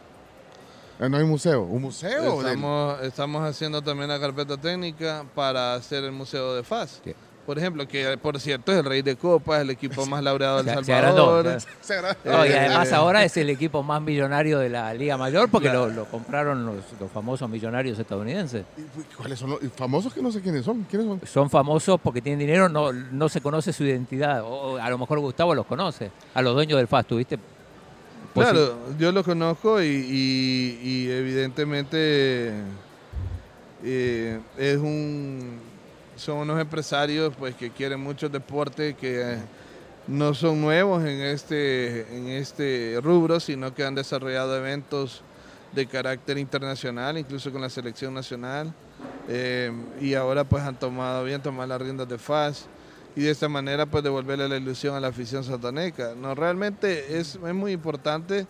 [0.99, 2.21] Ah, no hay museo, un museo.
[2.37, 7.01] del- Estamos, estamos haciendo también la carpeta técnica para hacer el Museo de FAS.
[7.03, 7.13] Sí.
[7.45, 10.85] Por ejemplo, que por cierto es el Rey de Copas, el equipo más laureado del
[10.85, 11.61] se agrandó, Salvador.
[11.81, 15.17] Se agra- No, y Eh, además ahora es el equipo más millonario de la Liga
[15.17, 18.63] Mayor porque lo, lo compraron los, los famosos millonarios estadounidenses.
[18.77, 20.83] ¿Y ¿Cuáles son los famosos que no sé quiénes son?
[20.89, 21.21] ¿Quiénes son?
[21.27, 24.41] Son famosos porque tienen dinero, no, no se conoce su identidad.
[24.43, 27.37] O, a lo mejor Gustavo los conoce, a los dueños del FAS, ¿tuviste?
[28.33, 32.53] Pues sí, Claro, yo lo conozco y, y- y evidentemente
[33.83, 35.59] eh, es un
[36.23, 39.37] son unos empresarios pues que quieren mucho el deporte que eh,
[40.07, 45.21] no son nuevos en este en este rubro sino que han desarrollado eventos
[45.73, 48.73] de carácter internacional incluso con la selección nacional
[49.27, 52.65] eh, y ahora pues han tomado bien tomar las riendas de FAS
[53.15, 56.13] y de esta manera pues devolverle la ilusión a la afición santaneca.
[56.15, 58.47] No, realmente es, es muy importante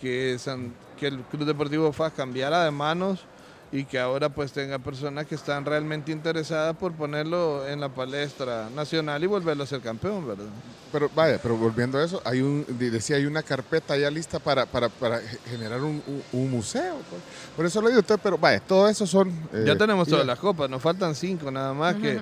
[0.00, 3.24] que, San- que el Club Deportivo FAS cambiara de manos
[3.72, 8.68] y que ahora pues tenga personas que están realmente interesadas por ponerlo en la palestra
[8.74, 10.44] nacional y volverlo a ser campeón, ¿verdad?
[10.92, 14.38] Pero vaya, pero volviendo a eso, hay un, de- decía, hay una carpeta ya lista
[14.38, 16.96] para, para, para ge- generar un, un- un museo.
[17.08, 17.22] pues.
[17.56, 19.30] Por eso lo digo usted, pero vaya, todo eso son...
[19.54, 22.20] eh, Ya tenemos todas las copas, nos faltan cinco nada más que,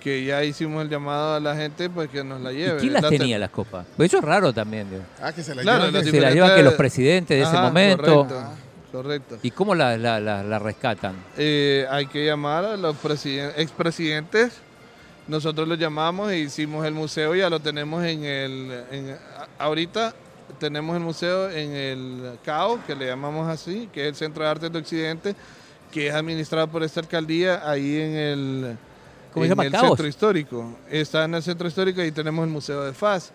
[0.00, 2.78] que ya hicimos el llamado a la gente pues que nos la ¿Y lleve.
[2.78, 3.84] quién las tenía las copas?
[3.96, 4.88] Pues eso es raro también.
[4.88, 5.02] digo.
[5.20, 8.04] Ah, que se la Claro, llevan las Se las que los presidentes de ese momento.
[8.28, 8.63] Correcto,
[8.94, 9.38] correcto.
[9.42, 11.14] ¿Y cómo la, la, la- la rescatan?
[11.36, 14.52] Eh, hay que llamar a los presiden- expresidentes.
[15.26, 18.84] Nosotros los llamamos e hicimos el museo, ya lo tenemos en el...
[18.90, 19.16] en-
[19.58, 20.14] ahorita
[20.58, 24.50] tenemos el museo en el CAO, que le llamamos así, que es el Centro de
[24.50, 25.34] Artes de Occidente,
[25.90, 28.76] que es administrado por esta alcaldía ahí en el,
[29.32, 29.64] ¿Cómo se llama?
[29.64, 29.86] el Caos.
[29.88, 30.76] centro histórico.
[30.90, 33.32] Está en el centro histórico y tenemos el Museo de FAS.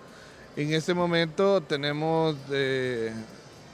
[0.55, 3.11] En este momento tenemos eh,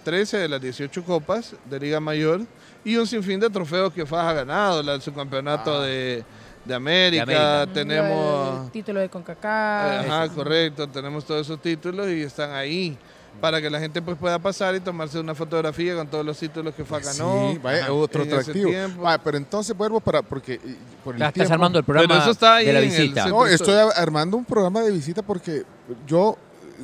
[0.05, 2.41] 13 de las 18 copas de Liga Mayor
[2.83, 6.23] y un sinfín de trofeos que FAS ha ganado, el subcampeonato de,
[6.63, 7.67] de América, América.
[7.73, 8.65] tenemos...
[8.67, 10.05] El título de CONCACAF.
[10.07, 12.95] Ajá, correcto, tenemos todos esos títulos y están ahí
[13.41, 16.73] para que la gente pues pueda pasar y tomarse una fotografía con todos los títulos
[16.75, 17.51] que FAS ganó.
[17.51, 18.71] Sí, vaya, Ajá, otro atractivo.
[18.99, 20.59] Vaya, pero entonces vuelvo para, porque eh,
[21.03, 23.27] por el Ya estás tiempo- armando el programa Pero eso está ahí de la visita.
[23.27, 25.63] No, estoy armando un programa de visita porque
[26.07, 26.37] yo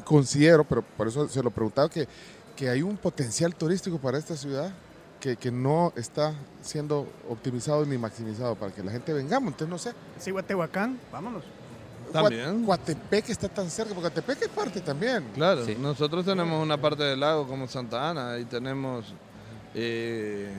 [0.04, 2.08] considero, pero por eso se lo preguntaba, que,
[2.62, 4.72] que hay un potencial turístico para esta ciudad
[5.20, 9.54] que, que no está siendo optimizado ni maximizado para que la gente vengamos.
[9.54, 11.42] Entonces, no sé, Sí, Tehuacán, vámonos.
[12.14, 12.64] También.
[12.64, 15.24] Coatepec está tan cerca, porque Coatepec es parte también.
[15.34, 15.76] Claro, Sí.
[15.80, 19.12] nosotros tenemos una parte del lago como Santa Ana y tenemos...
[19.74, 20.52] eh,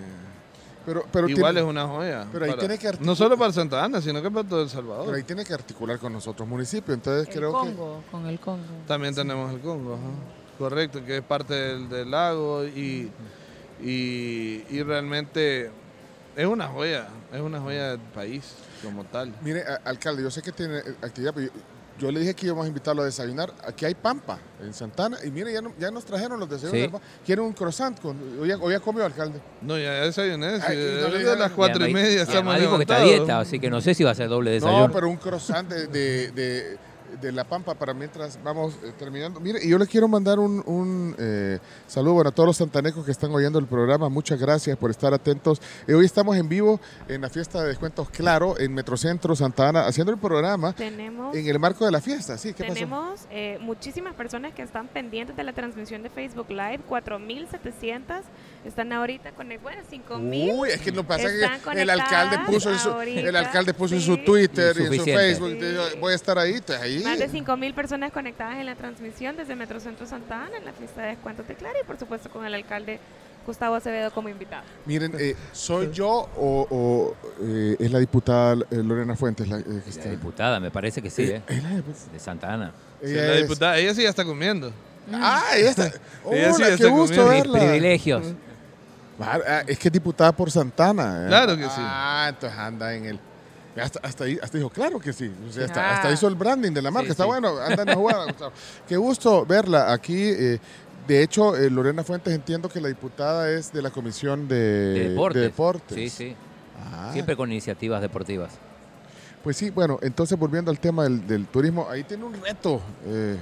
[0.84, 2.26] Pero, pero igual tiene- es una joya.
[2.32, 4.62] pero ahí para- tiene que articular- no solo para Santa Ana, sino que para todo
[4.62, 5.14] El pero Salvador.
[5.14, 6.96] ahí tiene que articular con nosotros municipios.
[6.96, 7.58] Entonces el creo que...
[7.68, 8.64] Congo, con el Congo.
[8.88, 10.41] También tenemos el Congo, ajá.
[10.58, 13.10] Correcto, que es parte del, del lago y,
[13.82, 15.70] y, y realmente
[16.36, 19.34] es una joya, es una joya del país como tal.
[19.42, 21.52] Mire, a- alcalde, yo sé que tiene eh, actividad, pero yo,
[21.98, 23.52] yo le dije que íbamos a invitarlo a desayunar.
[23.66, 25.18] Aquí hay pampa en Santana.
[25.24, 27.00] Y mire, ya, no- ya nos trajeron los desayunos.
[27.00, 27.06] Sí.
[27.26, 28.00] ¿Quieren un croissant?
[28.00, 29.40] Con, hoy, ya, hoy ya comió, alcalde.
[29.60, 30.78] No, ya desayuné, sí, Ay,
[31.20, 33.80] y no las cuatro y, media y estamos dijo que está dieta, así que no
[33.80, 34.88] sé si va a ser doble desayuno.
[34.88, 36.78] No, pero un croissant de, de- de-
[37.20, 39.40] de la pampa para mientras vamos eh, terminando.
[39.40, 43.04] Mire, y yo le quiero mandar un, un, eh, saludo bueno, a todos los santanecos
[43.04, 44.08] que están oyendo el programa.
[44.08, 45.60] Muchas gracias por estar atentos.
[45.86, 49.86] Eh, hoy estamos en vivo en la fiesta de descuentos Claro, en Metrocentro Santa Ana,
[49.86, 52.38] haciendo el programa Tenemos, en el marco de la fiesta.
[52.38, 52.74] Sí, ¿qué pasó?
[52.74, 58.22] tenemos eh, muchísimas personas que están pendientes de la transmisión de Facebook Live, 4.700
[58.64, 60.52] están ahorita con bueno, 5.000.
[60.54, 63.74] Uy, es que no pasa están que el alcalde puso en su, ahorita, el alcalde
[63.74, 64.16] puso en su.
[64.18, 65.04] Twitter y en su.
[65.04, 65.66] Facebook, Sí.
[65.66, 67.01] dijo, voy a estar ahí, entonces ahí.
[67.04, 71.02] Más de 5.000 personas conectadas en la transmisión desde Metrocentro Santa Ana en la fiesta
[71.02, 72.98] de descuentos de Clara y por supuesto con el alcalde
[73.46, 74.62] Gustavo Acevedo como invitado.
[74.86, 79.64] Miren, eh, ¿soy yo o, o, eh, es la diputada eh, Lorena Fuentes la, eh,
[79.82, 80.04] que está?
[80.04, 81.42] La diputada, me parece que sí, ¿eh?
[81.48, 82.12] Es la diputada.
[82.12, 82.72] De Santa Ana.
[83.02, 84.72] Sí, Ella la es- diputada, ella sí ya está comiendo.
[85.12, 85.86] Ah, ella está.
[86.30, 87.52] Ella sí Hola, está qué gusto comiendo.
[87.52, 87.58] verla.
[87.58, 88.22] Privilegios.
[89.20, 91.24] Ah, ah, es que es diputada por Santana.
[91.24, 91.28] ¿eh?
[91.28, 91.70] Claro que sí.
[91.78, 93.20] Ah, entonces anda en el.
[93.80, 95.30] Hasta, hasta ahí, hasta dijo, claro que sí.
[95.48, 95.94] O sea, hasta, Ah.
[95.96, 97.06] hasta hizo el branding de la marca.
[97.06, 97.28] Sí, Está sí.
[97.28, 98.24] bueno, anda en la jugada.
[98.26, 98.52] Gustavo.
[98.86, 100.14] Qué gusto verla aquí.
[100.28, 100.58] eh,
[101.08, 105.08] de hecho, eh, Lorena Fuentes entiendo que la diputada es de la Comisión de, De
[105.10, 105.40] deportes.
[105.42, 105.96] de Deportes.
[105.96, 106.36] Sí, sí.
[106.92, 108.52] Ah, Siempre con iniciativas deportivas.
[109.42, 112.80] Pues sí, bueno, entonces volviendo al tema del, del turismo, ahí tiene un reto.
[113.06, 113.36] eh,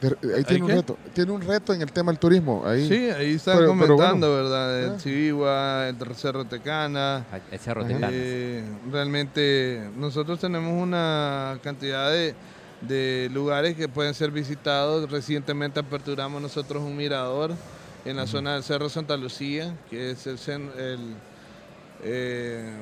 [0.00, 0.74] de- ahí tiene un qué?
[0.76, 0.98] reto.
[1.14, 2.62] Tiene un reto en el tema del turismo.
[2.66, 2.86] Ahí.
[2.88, 4.42] Sí, ahí están Pero- pero comentando, bueno.
[4.44, 4.82] ¿verdad?
[4.84, 4.96] El Ah.
[4.98, 7.24] Chihuahua, el Cerro Tecana.
[7.50, 7.84] El Cerro.
[7.88, 12.34] Eh, realmente nosotros tenemos una cantidad de,
[12.82, 15.10] de lugares que pueden ser visitados.
[15.10, 17.52] Recientemente aperturamos nosotros un mirador
[18.04, 20.38] en la zona del Cerro Santa Lucía, que es el,
[20.78, 21.14] el,
[22.04, 22.72] eh,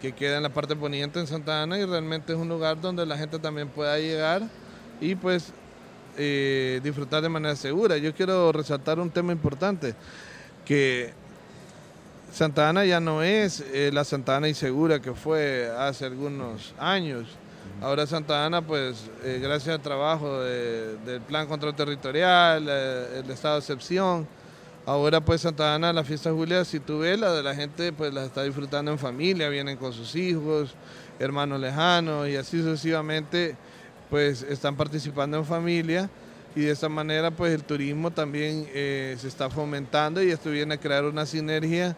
[0.00, 3.06] que queda en la parte poniente en Santa Ana y realmente es un lugar donde
[3.06, 4.42] la gente también pueda llegar
[5.00, 5.52] y pues
[6.16, 7.96] eh, disfrutar de manera segura.
[7.96, 9.94] Yo quiero resaltar un tema importante,
[10.64, 11.12] que
[12.32, 17.26] Santa Ana ya no es eh, la Santa Ana insegura que fue hace algunos años.
[17.80, 23.30] Ahora Santa Ana, pues, eh, gracias al trabajo de- del Plan Control Territorial, eh, el
[23.30, 24.26] estado de excepción,
[24.86, 28.12] ahora pues Santa Ana, la fiesta Julia, si tú ves, la de la gente, pues
[28.14, 30.74] la está disfrutando en familia, vienen con sus hijos,
[31.18, 33.56] hermanos lejanos y así sucesivamente,
[34.10, 36.10] pues están participando en familia
[36.54, 40.74] y de esta manera pues el turismo también eh, se está fomentando y esto viene
[40.74, 41.96] a crear una sinergia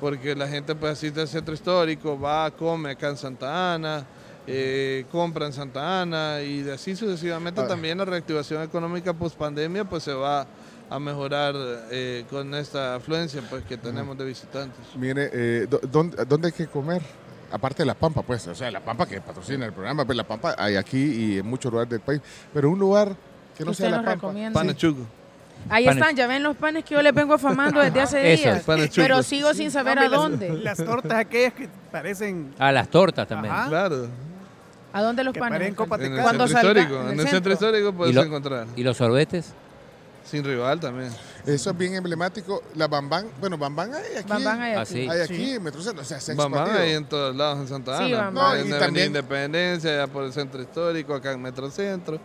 [0.00, 4.06] porque la gente pues asiste al centro histórico, va, come acá en Santa Ana,
[4.46, 9.84] eh, compra en Santa Ana y de así sucesivamente también la reactivación económica post pandemia
[9.84, 10.46] pues se va
[10.90, 11.54] a mejorar
[11.90, 14.80] eh, con esta afluencia pues que tenemos de visitantes.
[14.96, 17.02] Mire, eh, ¿dónde, dónde hay que comer?
[17.50, 20.24] Aparte de La Pampa, pues, o sea, La Pampa que patrocina el programa, pues La
[20.24, 22.20] Pampa hay aquí y en muchos lugares del país,
[22.52, 23.14] pero un lugar
[23.56, 24.14] que no sea La Pampa.
[24.14, 24.60] recomienda.
[24.60, 25.00] Panachuco.
[25.70, 26.00] Ahí Panes.
[26.02, 28.90] están, ya ven los panes que yo les vengo afamando desde hace Esos, días.
[28.94, 30.50] Pero sigo sin saber a dónde.
[30.62, 32.54] Las, tortas aquellas que parecen...
[32.60, 33.52] Ah, las tortas también.
[33.52, 33.68] Ajá.
[33.68, 34.06] Claro,
[34.92, 35.74] ¿A dónde los Que panes?
[35.74, 38.22] copa en el Cuando centro salga histórico, en en el el centro histórico puedes lo-
[38.22, 38.66] encontrar.
[38.76, 39.52] ¿Y los sorbetes?
[40.24, 41.10] Sin rival también.
[41.48, 42.62] Eso es bien emblemático.
[42.74, 44.28] La Bambán, bueno, Bambán hay aquí.
[44.44, 44.92] Van hay aquí.
[44.92, 45.08] sí.
[45.08, 46.84] Hay aquí, en Metrocentro, o sea, se ha Vamos expandido.
[46.84, 48.06] ahí en todos lados en Santa Ana.
[48.06, 48.56] Sí, Bam Bam.
[48.58, 52.20] en y también- Independencia, allá por el centro histórico, acá en Metrocentro.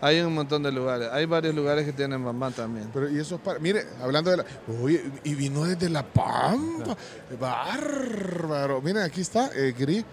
[0.00, 1.08] Hay un montón de lugares.
[1.12, 2.90] Hay varios lugares que tienen bambán también.
[2.92, 4.44] Pero y eso es para, mire, hablando de la,
[4.82, 6.96] oye, y vino desde La Pampa,
[7.40, 8.80] bárbaro.
[8.82, 10.04] Miren, aquí está, eh, Gris,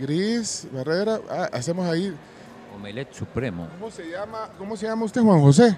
[0.00, 2.14] Gris Barrera, ah, hacemos ahí,
[2.74, 3.68] Omelet supremo.
[3.78, 5.76] ¿cómo se llama, cómo se llama usted, Juan José?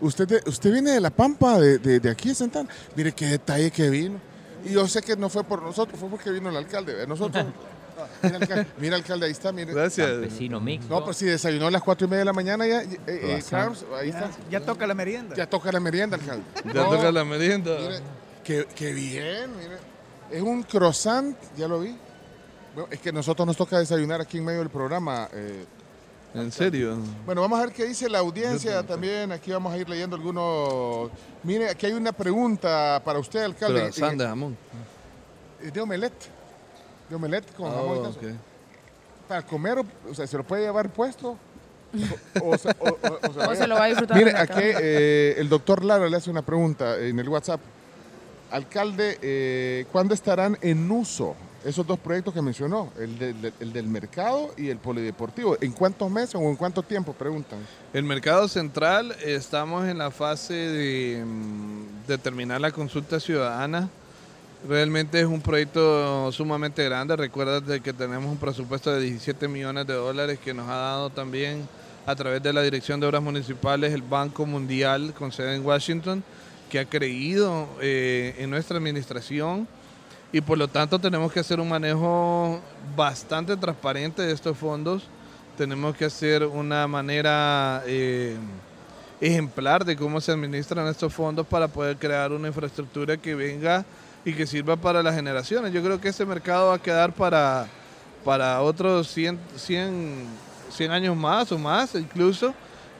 [0.00, 2.68] Usted, de- usted viene de La Pampa, de, de, de aquí de Santana.
[2.94, 4.20] Mire qué detalle que vino.
[4.64, 7.06] Y yo sé que no fue por nosotros, fue porque vino el alcalde.
[7.06, 7.44] Nosotros,
[8.22, 9.72] mira, alcalde, mira, alcalde, ahí está, mire.
[9.72, 10.08] Gracias.
[10.10, 10.92] Campesino mixto.
[10.92, 13.42] No, pues si desayunó a las cuatro y media de la mañana ya, eh, eh.
[13.48, 14.30] Carms, ahí está.
[14.50, 15.34] Ya toca la merienda.
[15.36, 16.42] Ya toca la merienda, alcalde.
[16.66, 17.76] Ya No, toca la merienda.
[17.80, 18.00] Mire,
[18.44, 19.76] qué, qué bien, mire.
[20.30, 21.96] Es un croissant, ya lo vi.
[22.74, 25.28] Bueno, es que nosotros nos toca desayunar aquí en medio del programa.
[25.32, 25.64] eh.
[26.36, 26.98] En serio.
[27.24, 29.32] Bueno, vamos a ver qué dice la audiencia también.
[29.32, 31.10] Aquí vamos a ir leyendo algunos.
[31.42, 33.80] Mire, aquí hay una pregunta para usted, alcalde.
[33.80, 34.56] Croissant de jamón.
[35.62, 36.28] Eh, de omelette.
[37.08, 38.18] De omelette con jamón y Oh, queso.
[38.18, 38.34] ok.
[39.28, 41.38] Para comer, o- o sea, se lo puede llevar puesto.
[42.42, 44.16] O, o se- o- o- o se O vaya- se lo va a disfrutar.
[44.18, 47.60] Mire, en la aquí eh, el doctor Lara le hace una pregunta en el WhatsApp.
[48.50, 51.34] Alcalde, eh, ¿cuándo estarán en uso
[51.66, 52.90] esos dos proyectos que mencionó?
[52.98, 55.56] El, de- de- el del mercado y el polideportivo.
[55.60, 57.12] ¿En cuántos meses o en cuánto tiempo?
[57.12, 57.58] Preguntan.
[57.92, 63.88] El mercado central, estamos en la fase de mm, determinar la consulta ciudadana.
[64.68, 67.14] Realmente es un proyecto sumamente grande.
[67.16, 71.10] Recuerda de que tenemos un presupuesto de 17 millones de dólares que nos ha dado
[71.10, 71.68] también
[72.06, 76.22] a través de la Dirección de Obras Municipales el Banco Mundial con sede en Washington,
[76.70, 79.66] que ha creído eh, en nuestra administración
[80.32, 82.60] y por lo tanto tenemos que hacer un manejo
[82.96, 85.04] bastante transparente de estos fondos.
[85.56, 88.36] Tenemos que hacer una manera eh,
[89.20, 93.84] ejemplar de cómo se administran estos fondos para poder crear una infraestructura que venga
[94.24, 95.72] y que sirva para las generaciones.
[95.72, 97.68] Yo creo que este mercado va a quedar para,
[98.24, 100.24] para otros 100, 100,
[100.70, 102.52] 100 años más o más incluso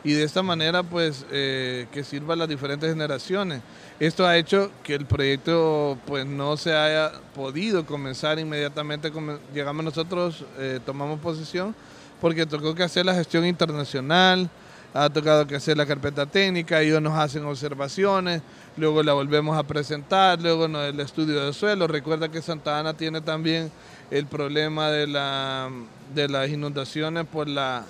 [0.05, 3.61] y de esta manera pues eh, que sirva a las diferentes generaciones.
[3.99, 9.11] Esto ha hecho que el proyecto pues no se haya podido comenzar inmediatamente,
[9.55, 11.75] llegamos nosotros, eh, tomamos posesión,
[12.21, 14.51] porque tocó que hacer la gestión internacional,
[14.93, 18.43] ha tocado que hacer la carpeta técnica, ellos nos hacen observaciones,
[18.77, 21.87] luego la volvemos a presentar, luego el estudio de suelo.
[21.87, 23.71] Recuerda que Santa Ana tiene también
[24.11, 25.71] el problema de, la,
[26.15, 27.85] de las inundaciones por la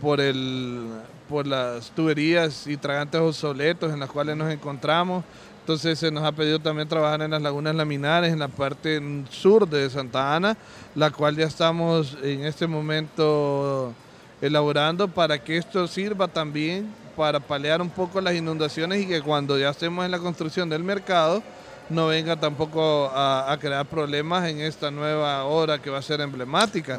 [0.00, 0.84] por el
[1.28, 5.24] por las tuberías y tragantes obsoletos en las cuales nos encontramos.
[5.60, 9.68] Entonces se nos ha pedido también trabajar en las lagunas laminares en la parte sur
[9.68, 10.56] de Santa Ana,
[10.94, 13.92] la cual ya estamos en este momento
[14.40, 16.86] elaborando para que esto sirva también
[17.16, 20.84] para paliar un poco las inundaciones y que cuando ya estemos en la construcción del
[20.84, 21.42] mercado
[21.88, 26.20] no venga tampoco a, a crear problemas en esta nueva obra que va a ser
[26.20, 26.98] emblemática.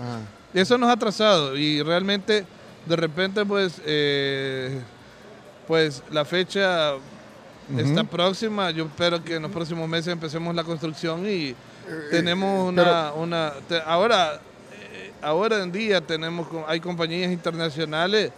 [0.53, 2.45] Eso nos ha atrasado y realmente
[2.87, 4.79] de repente pues eh,
[5.67, 6.93] pues la fecha
[7.77, 8.71] está próxima.
[8.71, 11.53] Yo espero que en los próximos meses empecemos la construcción y
[12.11, 14.39] tenemos una, una te- ahora
[14.93, 18.31] eh, ahora en día tenemos hay compañías internacionales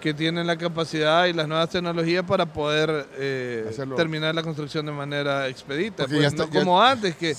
[0.00, 3.64] que tienen la capacidad y las nuevas tecnologías para poder eh,
[3.96, 6.04] terminar la construcción de manera expedita.
[6.06, 7.34] Pues, está- no ya- como antes que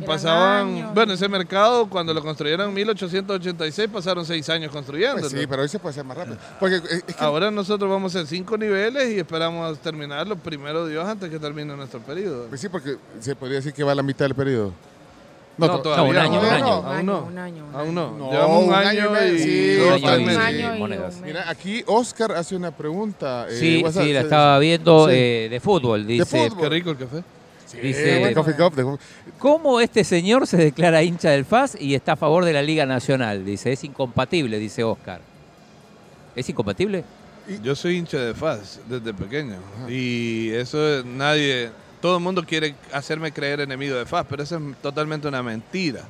[0.00, 0.94] que Eran pasaban, años.
[0.94, 5.20] bueno, ese mercado cuando lo construyeron en 1886 pasaron seis años construyendo.
[5.20, 6.36] Pues sí, pero hoy se puede hacer más rápido.
[6.60, 10.86] Porque eh, es que Ahora nosotros vamos a hacer cinco niveles y esperamos terminarlo primero
[10.86, 12.46] Dios antes que termine nuestro periodo.
[12.48, 14.72] Pues sí, porque se podría decir que va a la mitad del periodo.
[15.56, 16.64] No, to- todavía un año, no, un año.
[16.64, 16.72] no.
[16.90, 17.22] Aún no.
[17.26, 18.10] Un año, un Aún no.
[18.18, 21.14] No, Llevamos un, un año, año y medio, y sí, dos, un año y- monedas.
[21.14, 21.22] mes.
[21.26, 23.46] Mira, aquí Oscar hace una pregunta.
[23.48, 25.14] eh, Sí, WhatsApp, sí, la se- estaba viendo Sí.
[25.14, 26.04] eh, de fútbol.
[26.08, 26.60] Dice, fútbol.
[26.60, 27.22] Qué rico el café.
[27.66, 28.98] Sí, Dice- de Coffee Cup, de-
[29.38, 32.86] ¿cómo este señor se declara hincha del FAS y está a favor de la Liga
[32.86, 33.44] Nacional?
[33.44, 35.20] Dice, es incompatible, dice Oscar.
[36.34, 37.04] ¿Es incompatible?
[37.62, 39.56] Yo soy hincha de FAS desde pequeño
[39.88, 41.70] y eso es- nadie
[42.00, 46.00] todo el mundo quiere hacerme creer enemigo de FAS, pero eso es totalmente una mentira.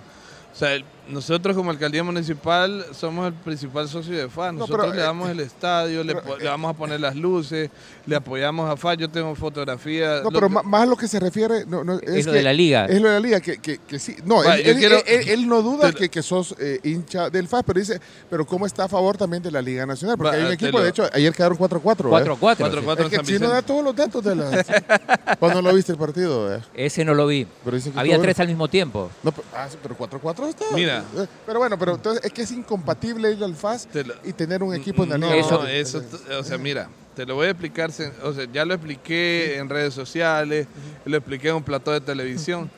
[0.53, 4.53] O sea, el- nosotros como alcaldía municipal somos el principal socio de FAS.
[4.53, 7.15] No, Nosotros pero, le eh, damos el estadio, pero, eh, le vamos a poner las
[7.17, 7.71] luces,
[8.07, 8.97] le apoyamos a FAS.
[8.99, 10.23] Yo tengo fotografías.
[10.23, 11.67] No, lo pero que- más a lo que se refiere.
[11.67, 12.87] No, no, Es, lo que- de la liga.
[12.87, 14.17] Es lo de la liga, que, que, que sí.
[14.25, 17.63] No, él, quiero- él- él no duda te- que, que sos eh, hincha del FAS,
[17.67, 18.01] pero dice,
[18.31, 20.17] pero ¿cómo está a favor también de la Liga Nacional?
[20.17, 22.09] Porque hay un equipo, lo- de hecho, ayer quedaron 4-4.
[22.09, 22.67] 4 4.
[22.83, 24.65] 4-4 Es que no da todos los datos de la...
[25.39, 26.61] Cuando no viste el partido, ¿eh?
[26.75, 27.47] Ese no lo vi.
[27.65, 28.43] Pero Había tres bueno.
[28.43, 29.11] al mismo tiempo.
[29.23, 30.65] No, pero, ah, sí, pero 4-4 está.
[30.75, 30.94] Mira.
[30.99, 34.33] Eh, Pero bueno, pero entonces es que es incompatible ir al FAS Te lo- y
[34.33, 36.03] tener un equipo en la no, Liga Eso-
[36.39, 37.91] o sea, mira, te lo voy a explicar,
[38.23, 40.67] o sea, ya lo expliqué en redes sociales,
[41.05, 42.71] lo expliqué en un plató de televisión.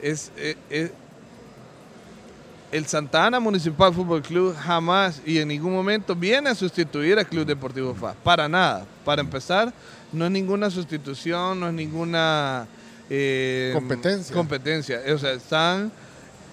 [0.00, 0.92] Es, eh, eh,
[2.72, 7.26] el Santa Ana Municipal Fútbol Club jamás y en ningún momento viene a sustituir al
[7.26, 8.86] Club Deportivo FAS, para nada.
[9.04, 9.72] Para empezar,
[10.12, 12.68] no es ninguna sustitución, no es ninguna
[13.12, 14.34] eh, Competencia.
[14.36, 15.00] competencia.
[15.12, 15.90] O sea, están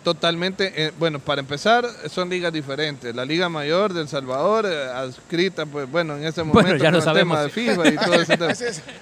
[0.07, 3.13] totalmente, eh, bueno, para empezar, son ligas diferentes.
[3.13, 6.91] La Liga Mayor de El Salvador, eh, adscrita, pues bueno, en ese Bueno, momento ya
[6.91, 8.53] lo el tema de FIFA y todo ese tema.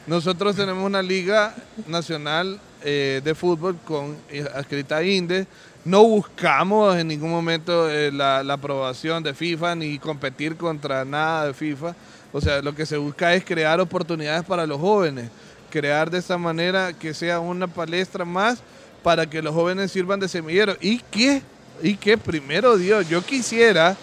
[0.08, 1.54] Nosotros tenemos una liga
[1.86, 4.18] nacional eh, de fútbol con
[4.56, 5.46] adscrita a INDE.
[5.84, 11.54] No buscamos en ningún momento la, la aprobación de FIFA ni competir contra nada de
[11.54, 11.96] FIFA.
[12.34, 15.30] O sea, lo que se busca es crear oportunidades para los jóvenes,
[15.70, 18.64] crear de esta manera que sea una palestra más
[19.06, 20.76] para que los jóvenes sirvan de semillero.
[20.82, 21.44] ¿Y qué?
[21.84, 22.18] ¿Y qué?
[22.18, 23.96] Primero Dios, yo quisiera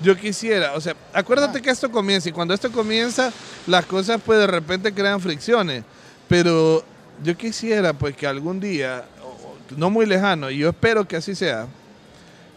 [0.00, 3.32] yo quisiera, o sea, acuérdate que esto comienza y cuando esto comienza,
[3.68, 5.84] las cosas pues de repente crean fricciones.
[6.26, 6.82] Pero
[7.22, 9.04] yo quisiera pues que algún día,
[9.76, 11.68] no muy lejano, y yo espero que así sea,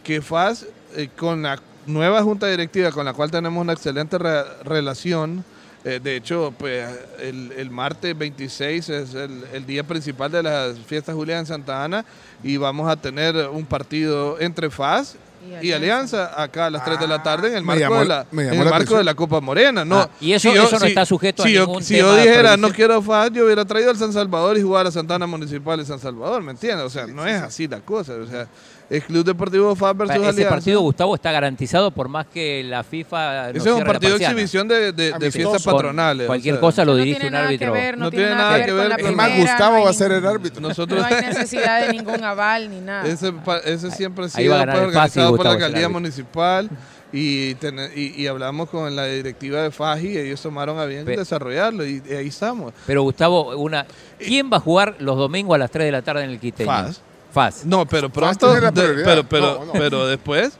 [0.03, 0.65] que FAS
[0.95, 5.45] eh, con la nueva junta directiva con la cual tenemos una excelente re- relación,
[5.85, 10.77] eh, de hecho, pues el, el martes 26 es el, el día principal de las
[10.79, 12.03] fiestas Julián en Santa Ana
[12.43, 15.15] y vamos a tener un partido entre FAS
[15.61, 18.25] y Alianza acá a las 3 de la tarde en el marco, llamó- de, la,
[18.31, 19.85] en el la marco de la Copa Morena.
[19.85, 22.07] No, Ah, y eso- yo- eso no está sujeto a si yo- ningún Si tema
[22.09, 25.27] yo dijera no quiero FAS, yo hubiera traído al San Salvador y jugar a Santana
[25.27, 26.83] Municipal de San Salvador, ¿me entiendes?
[26.83, 28.13] O sea, no es así la cosa.
[28.15, 28.47] O sea,
[28.89, 30.49] es Club Deportivo FAS versus Ese Alianza.
[30.49, 33.49] partido, Gustavo, está garantizado por más que la FIFA.
[33.49, 36.25] Ese es un partido de exhibición de, de- fiestas Con patronales.
[36.25, 36.61] o Cualquier sea.
[36.61, 37.71] cosa lo dirige un árbitro.
[37.73, 39.29] ver, no, No tiene nada que ver con la Es primera.
[39.29, 40.61] más, Gustavo no va a hay ser el árbitro.
[40.61, 43.07] Nosotros, No hay necesidad de ningún aval ni nada.
[43.07, 45.45] ese, pa- ese siempre ha Ahí va a sido ganar pues, el fácil, organizado por
[45.45, 46.69] la Gustavo, ese alcaldía municipal
[47.11, 51.05] y, ten- y, y hablamos con la directiva de FAJI y ellos tomaron a bien
[51.05, 52.73] Pe- desarrollarlo y, y ahí estamos.
[52.85, 53.85] Pero, Gustavo, una
[54.19, 56.67] ¿quién va a jugar los domingos a las 3 de la tarde en el Quiteño?
[56.69, 57.01] FAS.
[57.35, 57.65] FAS.
[57.65, 59.05] No, pero Faz pronto, tiene la de- prioridad.
[59.05, 59.71] pero, pero, No, no.
[59.73, 60.53] pero después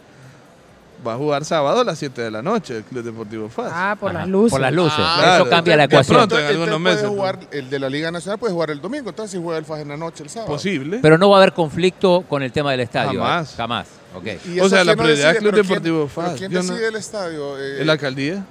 [1.07, 3.71] va a jugar sábado a las 7 de la noche el Club Deportivo FAS.
[3.73, 4.51] Ah, por Ajá, las luces.
[4.51, 4.93] Por las luces.
[4.97, 5.43] Ah, claro.
[5.43, 6.17] Eso cambia la De ecuación.
[6.17, 6.36] pronto.
[6.36, 9.09] en Entonces, algunos puede meses, jugar, el de la Liga Nacional puede jugar el domingo,
[9.09, 10.51] entonces si juega el FAS en la noche el sábado.
[10.51, 10.99] Posible.
[11.01, 13.19] Pero no va a haber conflicto con el tema del estadio.
[13.21, 13.51] Jamás.
[13.51, 13.55] ¿eh?
[13.57, 13.88] Jamás.
[14.15, 14.26] Ok.
[14.53, 16.34] Y O sea, la prioridad decide, es Club Deportivo FAS.
[16.38, 17.57] ¿Quién no- decide el estadio?
[17.59, 18.45] Eh, ¿En la alcaldía?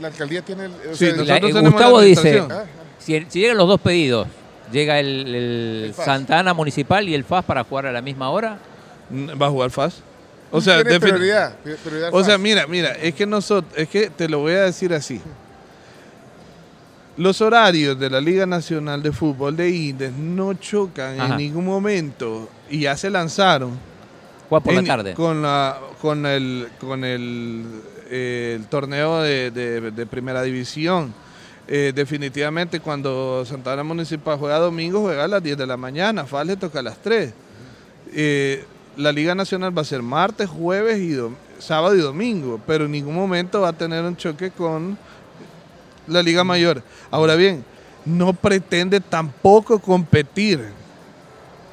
[0.00, 0.72] la alcaldía tiene el...
[0.72, 2.66] o Sí, sea, nosotros La- eh, tenemos Gustavo la dice, administración.
[2.68, 4.26] Ah, si, si llegan los dos pedidos,
[4.72, 5.34] llega el, el
[5.86, 6.04] El FAS.
[6.06, 8.58] Santa Ana Municipal y el FAS para jugar a la misma hora.
[9.40, 10.02] Va a jugar FAS.
[10.50, 11.54] O sea, prioridad,
[12.12, 15.20] O sea, mira, mira, es que nosotros, es que te lo voy a decir así.
[17.16, 21.32] Los horarios de la Liga Nacional de Fútbol de Indes no chocan Ajá.
[21.32, 23.78] en ningún momento y ya se lanzaron
[24.48, 25.14] Juega por en- la tarde.
[25.14, 27.64] con la con el con el,
[28.10, 31.12] eh, el torneo de, de- de primera división.
[31.68, 36.46] Eh, definitivamente cuando Santana Municipal juega domingo juega a las 10 de la mañana, FAS
[36.46, 37.32] le toca a las 3.
[38.14, 38.64] Eh,
[38.96, 41.16] la Liga Nacional va a ser martes, jueves y
[41.58, 44.98] sábado y domingo, pero en ningún momento va a tener un choque con
[46.06, 46.82] la Liga Mayor.
[47.10, 47.64] Ahora bien,
[48.04, 50.60] no pretende tampoco competir.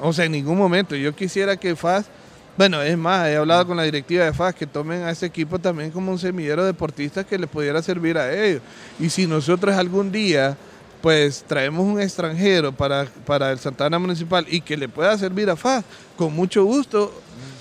[0.00, 0.96] O sea, en ningún momento.
[0.96, 2.06] Yo quisiera que FAS,
[2.60, 5.58] bueno, es más, he hablado con la directiva de FAS, que tomen a ese equipo
[5.58, 8.60] también como un semillero de deportistas que les pudiera servir a ellos.
[8.98, 10.58] Y si nosotros algún día,
[11.00, 15.56] pues traemos un extranjero para, para el Santana Municipal y que le pueda servir a
[15.56, 15.86] FAS,
[16.18, 17.18] con mucho gusto,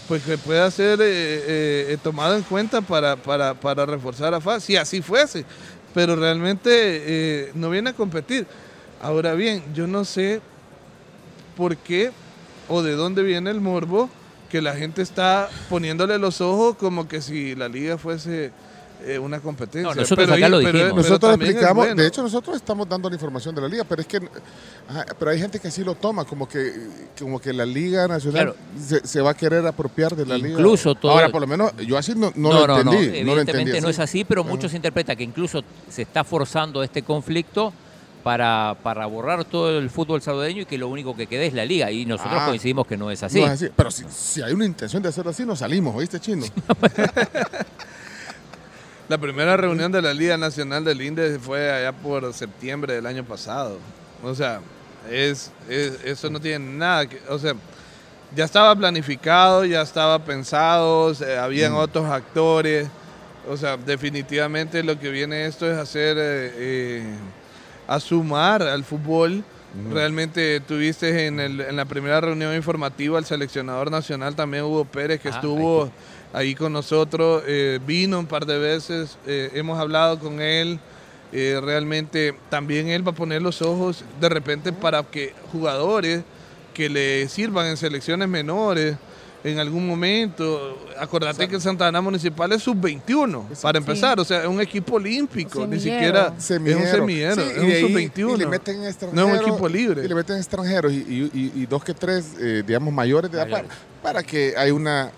[0.10, 4.41] pues que pueda ser eh, eh, eh, tomado en cuenta para, para, para reforzar a
[4.41, 5.45] FAS, si así fuese.
[5.93, 8.45] Pero realmente eh, no viene a competir.
[9.02, 10.41] Ahora bien, yo no sé
[11.56, 12.12] por qué
[12.68, 14.10] o de dónde viene el morbo
[14.50, 18.52] que la gente está poniéndole los ojos como que si la liga fuese
[19.06, 19.93] eh, una competencia.
[19.93, 20.93] No, nosotros acá lo dijimos.
[20.95, 22.02] Nosotros explicamos, bueno.
[22.02, 24.18] de hecho nosotros estamos dando la información de la liga, pero es que
[24.89, 26.74] ajá, pero hay gente que sí lo toma, como que
[27.18, 28.56] como que la liga nacional Claro.
[28.78, 30.50] se, se va a querer apropiar de la liga.
[30.50, 33.08] Incluso todo- Ahora, por lo menos, yo así no, no, no, lo no, no, entendí.
[33.22, 33.91] No, lo evidentemente entendí no así.
[33.91, 34.50] es así, pero Ajá.
[34.50, 37.72] muchos interpretan que incluso se está forzando este conflicto
[38.24, 41.65] para, para borrar todo el fútbol salvadoreño y que lo único que quede es la
[41.65, 41.89] liga.
[41.91, 42.45] Y nosotros Ah.
[42.47, 43.39] coincidimos que no es así.
[43.39, 43.70] No es así.
[43.76, 46.45] Pero si, si hay una intención de hacerlo así, nos salimos, ¿oíste, chino?
[49.07, 53.24] La primera reunión de la Liga Nacional del INDE fue allá por septiembre del año
[53.24, 53.80] pasado.
[54.24, 54.59] O sea,
[55.09, 57.20] es, es- eso no tiene nada que...
[57.28, 57.53] O sea,
[58.36, 61.11] ya estaba planificado, ya estaba pensado,
[61.41, 62.88] habían otros actores.
[63.49, 66.17] O sea, definitivamente lo que viene esto es hacer...
[66.20, 67.15] eh, eh,
[67.90, 69.44] a sumar al fútbol.
[69.94, 75.20] Realmente tuviste en, el- en la primera reunión informativa al seleccionador nacional también Hugo Pérez
[75.20, 75.92] que Ah, estuvo
[76.34, 80.80] ahí con nosotros, eh, vino un par de veces, eh, hemos hablado con él,
[81.32, 86.24] eh, realmente también él va a poner los ojos de repente para que jugadores
[86.74, 88.96] que le sirvan en selecciones menores
[89.44, 94.48] en algún momento, acordate que Santa Ana Municipal es sub-21 para empezar, o sea, es
[94.48, 96.80] un equipo olímpico, ni siquiera Semillero.
[96.80, 98.36] es un semillero, Sí, es y un de ahí- sub-21.
[98.36, 99.34] Y le meten no extranjeros.
[99.36, 100.06] es un equipo libre.
[100.06, 103.38] Y le meten extranjeros y, y- y- y dos que tres, eh, digamos, mayores de
[103.38, 103.78] edad para, Mayores.
[104.04, 105.12] para que haya una,